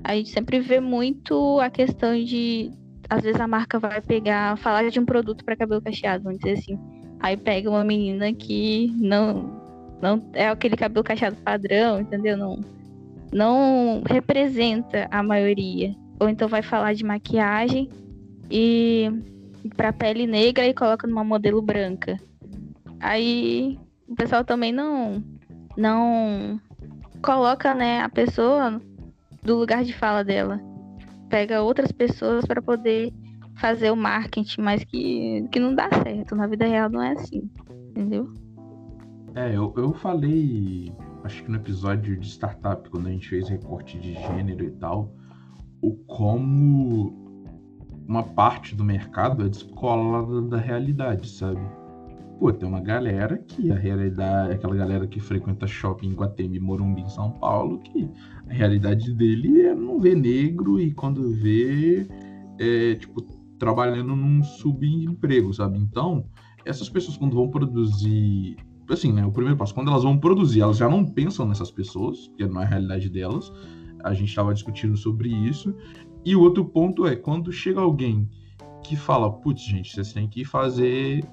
a 0.05 0.15
gente 0.15 0.31
sempre 0.31 0.61
vê 0.61 0.81
muito 0.81 1.61
a 1.61 1.71
questão 1.71 2.13
de. 2.23 2.71
Às 3.09 3.23
vezes 3.23 3.41
a 3.41 3.47
marca 3.47 3.79
vai 3.79 4.01
pegar, 4.01 4.57
falar 4.57 4.89
de 4.89 4.99
um 4.99 5.05
produto 5.05 5.45
para 5.45 5.57
cabelo 5.57 5.83
cacheado, 5.83 6.25
vamos 6.25 6.39
dizer 6.39 6.59
assim 6.59 6.79
Aí 7.23 7.37
pega 7.37 7.71
uma 7.71 7.85
menina 7.85 8.33
que 8.33 8.93
não 8.97 9.63
não 10.03 10.21
é 10.33 10.49
aquele 10.49 10.77
cabelo 10.77 11.05
cacheado 11.05 11.37
padrão, 11.37 12.01
entendeu? 12.01 12.37
Não 12.37 12.59
não 13.33 14.03
representa 14.05 15.07
a 15.11 15.23
maioria. 15.23 15.95
Ou 16.19 16.29
então 16.29 16.49
vai 16.49 16.63
falar 16.63 16.95
de 16.95 17.05
maquiagem 17.05 17.89
e 18.51 19.09
para 19.77 19.93
pele 19.93 20.27
negra 20.27 20.67
e 20.67 20.75
coloca 20.75 21.07
numa 21.07 21.23
modelo 21.23 21.63
branca. 21.63 22.19
Aí 22.99 23.79
o 24.09 24.17
pessoal 24.17 24.45
também 24.45 24.73
não 24.73 25.23
não 25.77 26.61
coloca, 27.23 27.73
né, 27.73 28.01
a 28.01 28.09
pessoa 28.09 28.83
do 29.43 29.57
lugar 29.57 29.85
de 29.85 29.93
fala 29.93 30.23
dela. 30.23 30.61
Pega 31.29 31.63
outras 31.63 31.91
pessoas 31.91 32.45
para 32.45 32.63
poder 32.63 33.13
fazer 33.57 33.91
o 33.91 33.97
marketing, 33.97 34.61
mas 34.61 34.85
que, 34.85 35.47
que 35.51 35.59
não 35.61 35.75
dá 35.75 35.89
certo. 36.03 36.35
Na 36.35 36.47
vida 36.47 36.67
real 36.67 36.89
não 36.89 37.03
é 37.03 37.13
assim, 37.13 37.51
entendeu? 37.91 38.33
É, 39.35 39.55
eu, 39.55 39.73
eu 39.77 39.93
falei, 39.95 40.93
acho 41.25 41.43
que 41.43 41.51
no 41.51 41.57
episódio 41.57 42.17
de 42.19 42.27
startup, 42.27 42.89
quando 42.91 43.09
a 43.09 43.11
gente 43.11 43.29
fez 43.29 43.49
recorte 43.49 43.99
de 43.99 44.15
gênero 44.15 44.65
e 44.65 44.71
tal, 44.73 45.15
o 45.81 45.95
como 46.07 47.21
uma 48.07 48.23
parte 48.23 48.75
do 48.75 48.85
mercado 48.85 49.45
é 49.45 49.49
descolada 49.49 50.43
da 50.43 50.59
realidade, 50.59 51.29
sabe? 51.29 51.61
Pô, 52.43 52.53
tem 52.53 52.69
uma 52.69 52.81
galera 52.81 53.39
que 53.39 53.71
a 53.71 53.77
realidade, 53.77 54.55
aquela 54.55 54.75
galera 54.75 55.07
que 55.07 55.21
frequenta 55.21 55.65
shopping 55.65 56.09
em 56.09 56.13
Guatemi, 56.13 56.59
Morumbi, 56.59 57.03
em 57.03 57.09
São 57.09 57.31
Paulo, 57.31 57.79
que 57.79 58.11
a 58.49 58.53
realidade 58.53 59.15
dele 59.15 59.61
é 59.61 59.73
não 59.73 60.01
ver 60.01 60.17
negro 60.17 60.81
e 60.81 60.93
quando 60.93 61.31
vê, 61.35 62.05
é, 62.59 62.97
tipo, 62.97 63.23
trabalhando 63.61 64.17
num 64.17 64.43
subemprego, 64.43 65.55
sabe? 65.55 65.79
Então, 65.79 66.27
essas 66.65 66.89
pessoas 66.89 67.17
quando 67.17 67.37
vão 67.37 67.49
produzir, 67.49 68.57
assim, 68.91 69.13
né, 69.13 69.25
o 69.25 69.31
primeiro 69.31 69.57
passo, 69.57 69.73
quando 69.73 69.93
elas 69.93 70.03
vão 70.03 70.19
produzir, 70.19 70.63
elas 70.63 70.79
já 70.79 70.89
não 70.89 71.05
pensam 71.05 71.47
nessas 71.47 71.71
pessoas, 71.71 72.27
porque 72.27 72.45
não 72.45 72.61
é 72.61 72.65
a 72.65 72.69
realidade 72.69 73.09
delas. 73.09 73.53
A 74.03 74.13
gente 74.15 74.31
estava 74.31 74.53
discutindo 74.53 74.97
sobre 74.97 75.29
isso. 75.29 75.73
E 76.25 76.35
o 76.35 76.41
outro 76.41 76.65
ponto 76.65 77.07
é 77.07 77.15
quando 77.15 77.53
chega 77.53 77.81
alguém 77.81 78.29
que 78.83 78.97
fala, 78.97 79.31
putz, 79.31 79.63
gente, 79.63 79.95
vocês 79.95 80.13
têm 80.13 80.29
que 80.29 80.45
fazer 80.45 81.25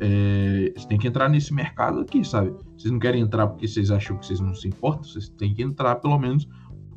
é, 0.00 0.72
vocês 0.74 0.86
têm 0.86 0.98
que 0.98 1.08
entrar 1.08 1.28
nesse 1.28 1.52
mercado 1.52 2.00
aqui, 2.00 2.24
sabe? 2.24 2.52
Vocês 2.76 2.90
não 2.90 2.98
querem 2.98 3.22
entrar 3.22 3.46
porque 3.46 3.68
vocês 3.68 3.90
acham 3.90 4.16
que 4.16 4.26
vocês 4.26 4.40
não 4.40 4.54
se 4.54 4.68
importam, 4.68 5.04
vocês 5.04 5.28
têm 5.28 5.54
que 5.54 5.62
entrar 5.62 5.96
pelo 5.96 6.18
menos 6.18 6.48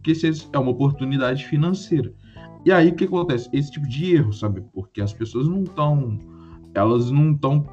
porque 0.07 0.15
vocês, 0.15 0.49
é 0.53 0.57
uma 0.57 0.71
oportunidade 0.71 1.45
financeira. 1.45 2.13
E 2.65 2.71
aí 2.71 2.89
o 2.89 2.95
que 2.95 3.05
acontece? 3.05 3.49
Esse 3.51 3.71
tipo 3.71 3.87
de 3.87 4.15
erro, 4.15 4.31
sabe? 4.31 4.61
Porque 4.73 5.01
as 5.01 5.13
pessoas 5.13 5.47
não 5.47 5.63
estão. 5.63 6.17
Elas 6.73 7.11
não 7.11 7.31
estão 7.31 7.65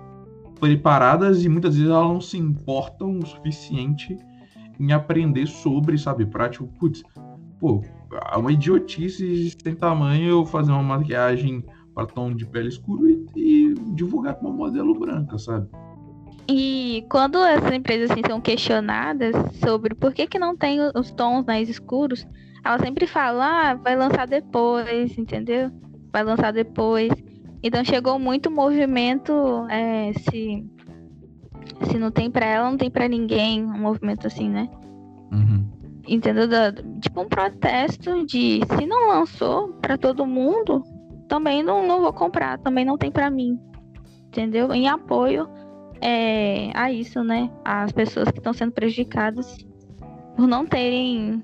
preparadas 0.58 1.44
e 1.44 1.48
muitas 1.48 1.76
vezes 1.76 1.90
elas 1.90 2.08
não 2.08 2.20
se 2.20 2.38
importam 2.38 3.18
o 3.18 3.26
suficiente 3.26 4.16
em 4.80 4.92
aprender 4.92 5.46
sobre, 5.46 5.98
sabe? 5.98 6.26
Pra 6.26 6.48
tipo, 6.48 6.66
putz, 6.78 7.02
pô, 7.60 7.82
é 8.32 8.36
uma 8.36 8.52
idiotice 8.52 9.52
sem 9.62 9.74
tamanho 9.74 10.28
eu 10.28 10.46
fazer 10.46 10.72
uma 10.72 10.82
maquiagem 10.82 11.64
para 11.94 12.06
tom 12.06 12.34
de 12.34 12.44
pele 12.44 12.68
escuro 12.68 13.08
e, 13.08 13.26
e 13.36 13.74
divulgar 13.94 14.34
com 14.34 14.48
uma 14.48 14.56
modelo 14.56 14.98
branca, 14.98 15.38
sabe? 15.38 15.68
E 16.48 17.06
quando 17.08 17.38
essas 17.38 17.72
empresas 17.72 18.10
assim, 18.10 18.22
são 18.26 18.40
questionadas 18.40 19.34
sobre 19.60 19.94
por 19.94 20.12
que, 20.12 20.26
que 20.26 20.38
não 20.38 20.56
tem 20.56 20.78
os 20.94 21.10
tons 21.10 21.44
mais 21.46 21.68
escuros, 21.68 22.26
ela 22.62 22.78
sempre 22.78 23.06
fala, 23.06 23.70
ah, 23.70 23.74
vai 23.74 23.96
lançar 23.96 24.26
depois, 24.26 25.16
entendeu? 25.16 25.70
Vai 26.12 26.22
lançar 26.22 26.52
depois. 26.52 27.12
Então 27.62 27.82
chegou 27.82 28.18
muito 28.18 28.50
movimento, 28.50 29.32
é, 29.70 30.12
se, 30.12 30.66
se 31.90 31.98
não 31.98 32.10
tem 32.10 32.30
pra 32.30 32.44
ela, 32.44 32.70
não 32.70 32.76
tem 32.76 32.90
pra 32.90 33.08
ninguém, 33.08 33.64
um 33.64 33.78
movimento 33.78 34.26
assim, 34.26 34.48
né? 34.50 34.68
Uhum. 35.32 35.66
entendeu? 36.06 36.46
Tipo 37.00 37.22
um 37.22 37.28
protesto 37.28 38.24
de 38.26 38.60
se 38.76 38.86
não 38.86 39.08
lançou 39.08 39.68
para 39.80 39.96
todo 39.96 40.26
mundo, 40.26 40.84
também 41.28 41.62
não, 41.62 41.86
não 41.86 42.00
vou 42.00 42.12
comprar, 42.12 42.58
também 42.58 42.84
não 42.84 42.96
tem 42.96 43.10
para 43.10 43.30
mim, 43.30 43.58
entendeu? 44.28 44.72
Em 44.72 44.88
apoio 44.88 45.48
é, 46.00 46.70
a 46.74 46.90
isso, 46.90 47.22
né? 47.22 47.50
As 47.64 47.92
pessoas 47.92 48.30
que 48.30 48.38
estão 48.38 48.52
sendo 48.52 48.72
prejudicadas 48.72 49.56
por 50.36 50.46
não 50.46 50.66
terem 50.66 51.42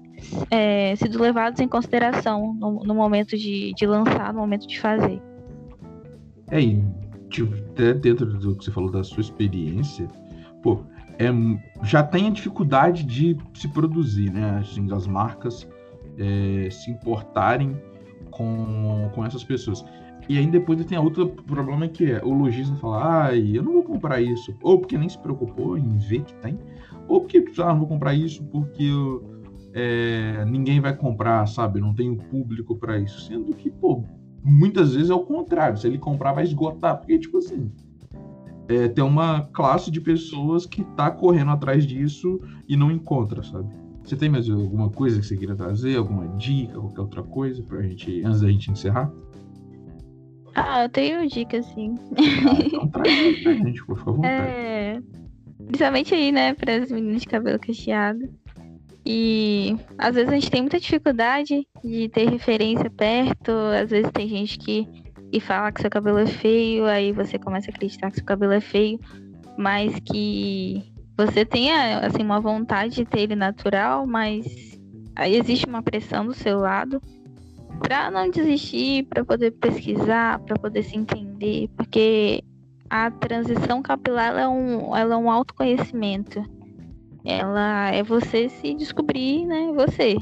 é, 0.50 0.94
sido 0.96 1.20
levados 1.20 1.60
em 1.60 1.68
consideração 1.68 2.54
no, 2.54 2.82
no 2.84 2.94
momento 2.94 3.36
de, 3.36 3.72
de, 3.74 3.86
lançar, 3.86 4.32
no 4.32 4.40
momento 4.40 4.66
de 4.66 4.80
fazer. 4.80 5.20
É, 6.50 6.60
e 6.60 6.84
tipo, 7.28 7.54
até 7.70 7.94
dentro 7.94 8.26
do 8.26 8.56
que 8.56 8.64
você 8.64 8.70
falou 8.70 8.90
da 8.90 9.04
sua 9.04 9.20
experiência, 9.20 10.08
pô, 10.62 10.84
é, 11.18 11.28
já 11.84 12.02
tem 12.02 12.26
a 12.26 12.30
dificuldade 12.30 13.04
de 13.04 13.36
se 13.54 13.68
produzir, 13.68 14.30
né? 14.30 14.58
Assim, 14.60 14.92
as 14.92 15.06
marcas 15.06 15.68
é, 16.18 16.68
se 16.70 16.90
importarem 16.90 17.80
com, 18.30 19.10
com 19.14 19.24
essas 19.24 19.44
pessoas. 19.44 19.84
E 20.28 20.38
aí 20.38 20.46
depois 20.46 20.84
tem 20.84 20.98
outro 20.98 21.28
problema 21.28 21.88
que 21.88 22.12
é 22.12 22.22
o 22.24 22.32
lojista 22.32 22.74
falar, 22.76 23.26
ai, 23.26 23.50
eu 23.52 23.62
não 23.62 23.72
vou 23.72 23.82
comprar 23.82 24.20
isso. 24.20 24.54
Ou 24.62 24.78
porque 24.78 24.96
nem 24.96 25.08
se 25.08 25.18
preocupou 25.18 25.76
em 25.76 25.98
ver 25.98 26.22
que 26.22 26.34
tem. 26.34 26.58
Ou 27.08 27.20
porque, 27.20 27.44
ah, 27.58 27.72
não 27.72 27.80
vou 27.80 27.88
comprar 27.88 28.14
isso 28.14 28.44
porque 28.44 28.84
eu, 28.84 29.42
é, 29.72 30.44
ninguém 30.44 30.80
vai 30.80 30.94
comprar, 30.94 31.46
sabe? 31.46 31.80
Não 31.80 31.94
tem 31.94 32.14
público 32.14 32.76
para 32.76 32.98
isso. 32.98 33.20
Sendo 33.22 33.54
que, 33.54 33.70
pô, 33.70 34.04
muitas 34.42 34.94
vezes 34.94 35.10
é 35.10 35.14
o 35.14 35.20
contrário. 35.20 35.76
Se 35.76 35.86
ele 35.86 35.98
comprar, 35.98 36.32
vai 36.32 36.44
esgotar. 36.44 36.98
Porque, 36.98 37.18
tipo 37.18 37.38
assim, 37.38 37.70
é, 38.68 38.88
tem 38.88 39.02
uma 39.02 39.48
classe 39.52 39.90
de 39.90 40.00
pessoas 40.00 40.64
que 40.64 40.84
tá 40.94 41.10
correndo 41.10 41.50
atrás 41.50 41.84
disso 41.84 42.40
e 42.68 42.76
não 42.76 42.90
encontra, 42.90 43.42
sabe? 43.42 43.74
Você 44.04 44.16
tem 44.16 44.28
mais 44.28 44.48
alguma 44.48 44.90
coisa 44.90 45.20
que 45.20 45.26
você 45.26 45.36
queira 45.36 45.54
trazer? 45.54 45.96
Alguma 45.96 46.26
dica, 46.36 46.74
qualquer 46.74 47.00
outra 47.00 47.22
coisa 47.22 47.62
pra 47.62 47.82
gente, 47.82 48.22
antes 48.24 48.40
da 48.40 48.50
gente 48.50 48.70
encerrar? 48.70 49.12
Ah, 50.54 50.84
eu 50.84 50.88
tenho 50.88 51.28
dica, 51.28 51.62
sim. 51.62 51.94
Ah, 52.16 52.58
então 52.64 52.88
traz 52.88 53.42
pra 53.42 53.54
gente, 53.54 53.84
por 53.84 53.98
favor. 53.98 54.24
É... 54.26 55.00
Principalmente 55.66 56.14
aí, 56.14 56.32
né, 56.32 56.54
para 56.54 56.82
as 56.82 56.90
meninas 56.90 57.22
de 57.22 57.28
cabelo 57.28 57.58
cacheado. 57.58 58.28
E 59.06 59.76
às 59.96 60.14
vezes 60.14 60.30
a 60.30 60.34
gente 60.34 60.50
tem 60.50 60.60
muita 60.62 60.80
dificuldade 60.80 61.66
de 61.82 62.08
ter 62.08 62.28
referência 62.28 62.90
perto, 62.90 63.52
às 63.80 63.90
vezes 63.90 64.10
tem 64.12 64.28
gente 64.28 64.58
que 64.58 64.86
e 65.32 65.40
fala 65.40 65.70
que 65.70 65.80
seu 65.80 65.90
cabelo 65.90 66.18
é 66.18 66.26
feio, 66.26 66.86
aí 66.86 67.12
você 67.12 67.38
começa 67.38 67.70
a 67.70 67.74
acreditar 67.74 68.10
que 68.10 68.16
seu 68.16 68.24
cabelo 68.24 68.52
é 68.52 68.60
feio, 68.60 68.98
mas 69.56 69.98
que 70.00 70.92
você 71.26 71.44
tenha 71.44 71.98
assim 71.98 72.22
uma 72.22 72.40
vontade 72.40 72.94
de 72.94 73.04
ter 73.04 73.20
ele 73.20 73.37
natural, 73.37 74.06
mas 74.06 74.78
aí 75.14 75.37
existe 75.37 75.66
uma 75.66 75.83
pressão 75.83 76.24
do 76.24 76.33
seu 76.33 76.59
lado 76.59 77.00
para 77.78 78.11
não 78.11 78.30
desistir, 78.30 79.04
para 79.04 79.24
poder 79.24 79.50
pesquisar, 79.52 80.38
para 80.40 80.56
poder 80.56 80.83
se 80.83 80.96
entender, 80.96 81.68
porque 81.76 82.42
a 82.88 83.11
transição 83.11 83.83
capilar 83.83 84.35
é 84.37 84.48
um, 84.48 84.96
ela 84.96 85.14
é 85.14 85.16
um 85.16 85.30
autoconhecimento. 85.30 86.42
Ela 87.24 87.90
é 87.90 88.02
você 88.02 88.48
se 88.48 88.74
descobrir, 88.74 89.44
né, 89.44 89.72
você. 89.74 90.16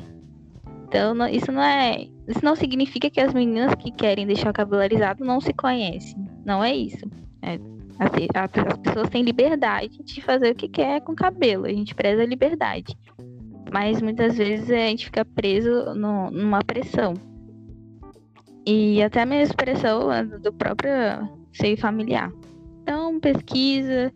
Então, 0.88 1.14
não, 1.14 1.28
isso 1.28 1.52
não 1.52 1.62
é. 1.62 2.08
Isso 2.26 2.44
não 2.44 2.56
significa 2.56 3.08
que 3.08 3.20
as 3.20 3.32
meninas 3.32 3.74
que 3.76 3.92
querem 3.92 4.26
deixar 4.26 4.50
o 4.50 4.52
cabelo 4.52 4.82
alisado 4.82 5.24
não 5.24 5.40
se 5.40 5.52
conhecem. 5.52 6.28
Não 6.44 6.62
é 6.62 6.74
isso. 6.74 7.06
É, 7.40 7.58
as, 7.98 8.10
as, 8.12 8.78
pessoas 8.78 9.08
têm 9.08 9.22
liberdade 9.22 10.02
de 10.02 10.20
fazer 10.22 10.52
o 10.52 10.54
que 10.54 10.68
quer 10.68 11.00
com 11.00 11.12
o 11.12 11.16
cabelo. 11.16 11.66
A 11.66 11.70
gente 11.70 11.94
preza 11.94 12.22
a 12.22 12.26
liberdade. 12.26 12.96
Mas 13.72 14.00
muitas 14.00 14.38
vezes 14.38 14.70
a 14.70 14.76
gente 14.76 15.06
fica 15.06 15.24
preso 15.24 15.94
no, 15.94 16.30
numa 16.30 16.62
pressão. 16.62 17.14
E 18.66 19.02
até 19.02 19.24
mesmo 19.24 19.56
pressão 19.56 20.08
do 20.42 20.52
próprio 20.52 20.90
seio 21.52 21.76
familiar. 21.76 22.30
Então, 22.82 23.18
pesquisa, 23.20 24.12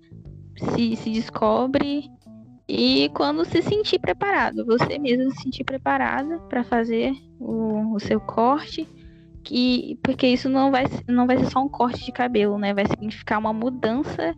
se, 0.57 0.97
se 0.97 1.11
descobre 1.11 2.11
e 2.69 3.11
quando 3.11 3.45
se 3.45 3.61
sentir 3.61 3.99
preparado, 3.99 4.65
você 4.65 4.99
mesmo 4.99 5.31
se 5.33 5.43
sentir 5.43 5.65
preparada 5.65 6.39
para 6.49 6.65
fazer 6.65 7.13
o, 7.39 7.95
o, 7.95 8.01
seu 8.01 8.21
corte, 8.21 8.89
que, 9.43 9.99
porque 10.03 10.27
isso 10.27 10.49
não 10.49 10.71
vai, 10.71 10.85
não 11.09 11.27
vai 11.27 11.39
ser 11.39 11.51
só 11.51 11.63
um 11.63 11.69
corte 11.69 12.05
de 12.05 12.13
cabelo, 12.13 12.59
né? 12.59 12.73
Vai 12.73 12.87
significar 12.87 13.39
uma 13.39 13.53
mudança 13.53 14.35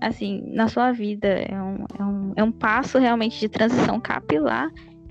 assim 0.00 0.42
na 0.52 0.68
sua 0.68 0.92
vida. 0.92 1.28
É 1.28 1.60
um, 1.60 1.84
é 1.98 2.04
um, 2.04 2.32
é 2.36 2.44
um 2.44 2.52
passo 2.52 2.98
realmente 2.98 3.38
de 3.38 3.48
transição 3.48 4.00
capilar 4.00 4.70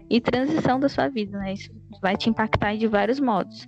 e 0.09 0.21
transição 0.21 0.79
da 0.79 0.89
sua 0.89 1.09
vida, 1.09 1.37
né? 1.37 1.53
Isso 1.53 1.71
vai 2.01 2.15
te 2.15 2.29
impactar 2.29 2.75
de 2.75 2.87
vários 2.87 3.19
modos. 3.19 3.67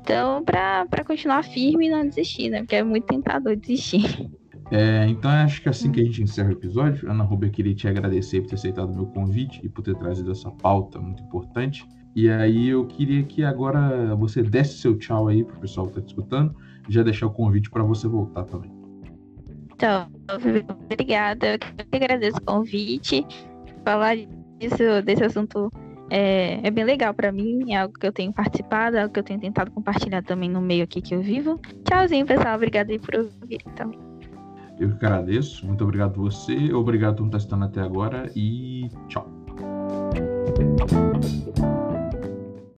Então, 0.00 0.44
para 0.44 1.04
continuar 1.06 1.44
firme 1.44 1.86
e 1.86 1.90
não 1.90 2.06
desistir, 2.06 2.50
né? 2.50 2.58
Porque 2.60 2.76
é 2.76 2.82
muito 2.82 3.06
tentador 3.06 3.56
desistir. 3.56 4.28
É, 4.70 5.06
então 5.06 5.30
acho 5.30 5.60
que 5.60 5.68
assim 5.68 5.92
que 5.92 6.00
a 6.00 6.04
gente 6.04 6.22
encerra 6.22 6.48
o 6.48 6.52
episódio, 6.52 7.10
Ana 7.10 7.22
Rubia, 7.22 7.48
eu 7.48 7.52
queria 7.52 7.74
te 7.74 7.86
agradecer 7.86 8.40
por 8.40 8.48
ter 8.48 8.54
aceitado 8.54 8.90
o 8.90 8.94
meu 8.94 9.06
convite 9.06 9.60
e 9.62 9.68
por 9.68 9.82
ter 9.82 9.94
trazido 9.96 10.32
essa 10.32 10.50
pauta 10.50 10.98
muito 10.98 11.22
importante. 11.22 11.86
E 12.14 12.28
aí 12.28 12.68
eu 12.68 12.84
queria 12.86 13.22
que 13.22 13.42
agora 13.42 14.14
você 14.16 14.42
desse 14.42 14.78
seu 14.78 14.96
tchau 14.98 15.28
aí 15.28 15.44
pro 15.44 15.60
pessoal 15.60 15.86
que 15.88 15.94
tá 15.94 16.00
te 16.00 16.08
escutando, 16.08 16.54
já 16.88 17.02
deixar 17.02 17.26
o 17.26 17.30
convite 17.30 17.70
para 17.70 17.82
você 17.82 18.06
voltar 18.06 18.44
também. 18.44 18.70
Então, 19.74 20.06
obrigada. 20.84 21.54
Eu 21.54 21.58
que 21.58 21.96
agradeço 21.96 22.36
o 22.38 22.44
convite. 22.44 23.26
Falar 23.84 24.16
disso, 24.60 25.02
desse 25.04 25.24
assunto 25.24 25.72
é, 26.10 26.60
é 26.62 26.70
bem 26.70 26.84
legal 26.84 27.14
para 27.14 27.32
mim, 27.32 27.72
é 27.72 27.78
algo 27.78 27.94
que 27.98 28.06
eu 28.06 28.12
tenho 28.12 28.32
participado, 28.32 28.96
é 28.96 29.02
algo 29.02 29.12
que 29.12 29.18
eu 29.18 29.24
tenho 29.24 29.40
tentado 29.40 29.70
compartilhar 29.70 30.22
também 30.22 30.48
no 30.48 30.60
meio 30.60 30.84
aqui 30.84 31.00
que 31.00 31.14
eu 31.14 31.22
vivo. 31.22 31.58
Tchauzinho, 31.84 32.26
pessoal. 32.26 32.56
Obrigada 32.56 32.92
aí 32.92 32.98
por 32.98 33.16
ouvir 33.16 33.62
também. 33.74 33.98
Eu 34.78 34.90
que 34.90 35.06
agradeço. 35.06 35.66
Muito 35.66 35.82
obrigado 35.82 36.20
a 36.20 36.24
você. 36.24 36.72
Obrigado 36.72 37.16
por 37.16 37.26
estar 37.26 37.38
assistindo 37.38 37.64
até 37.64 37.80
agora 37.80 38.30
e 38.36 38.88
tchau. 39.08 39.26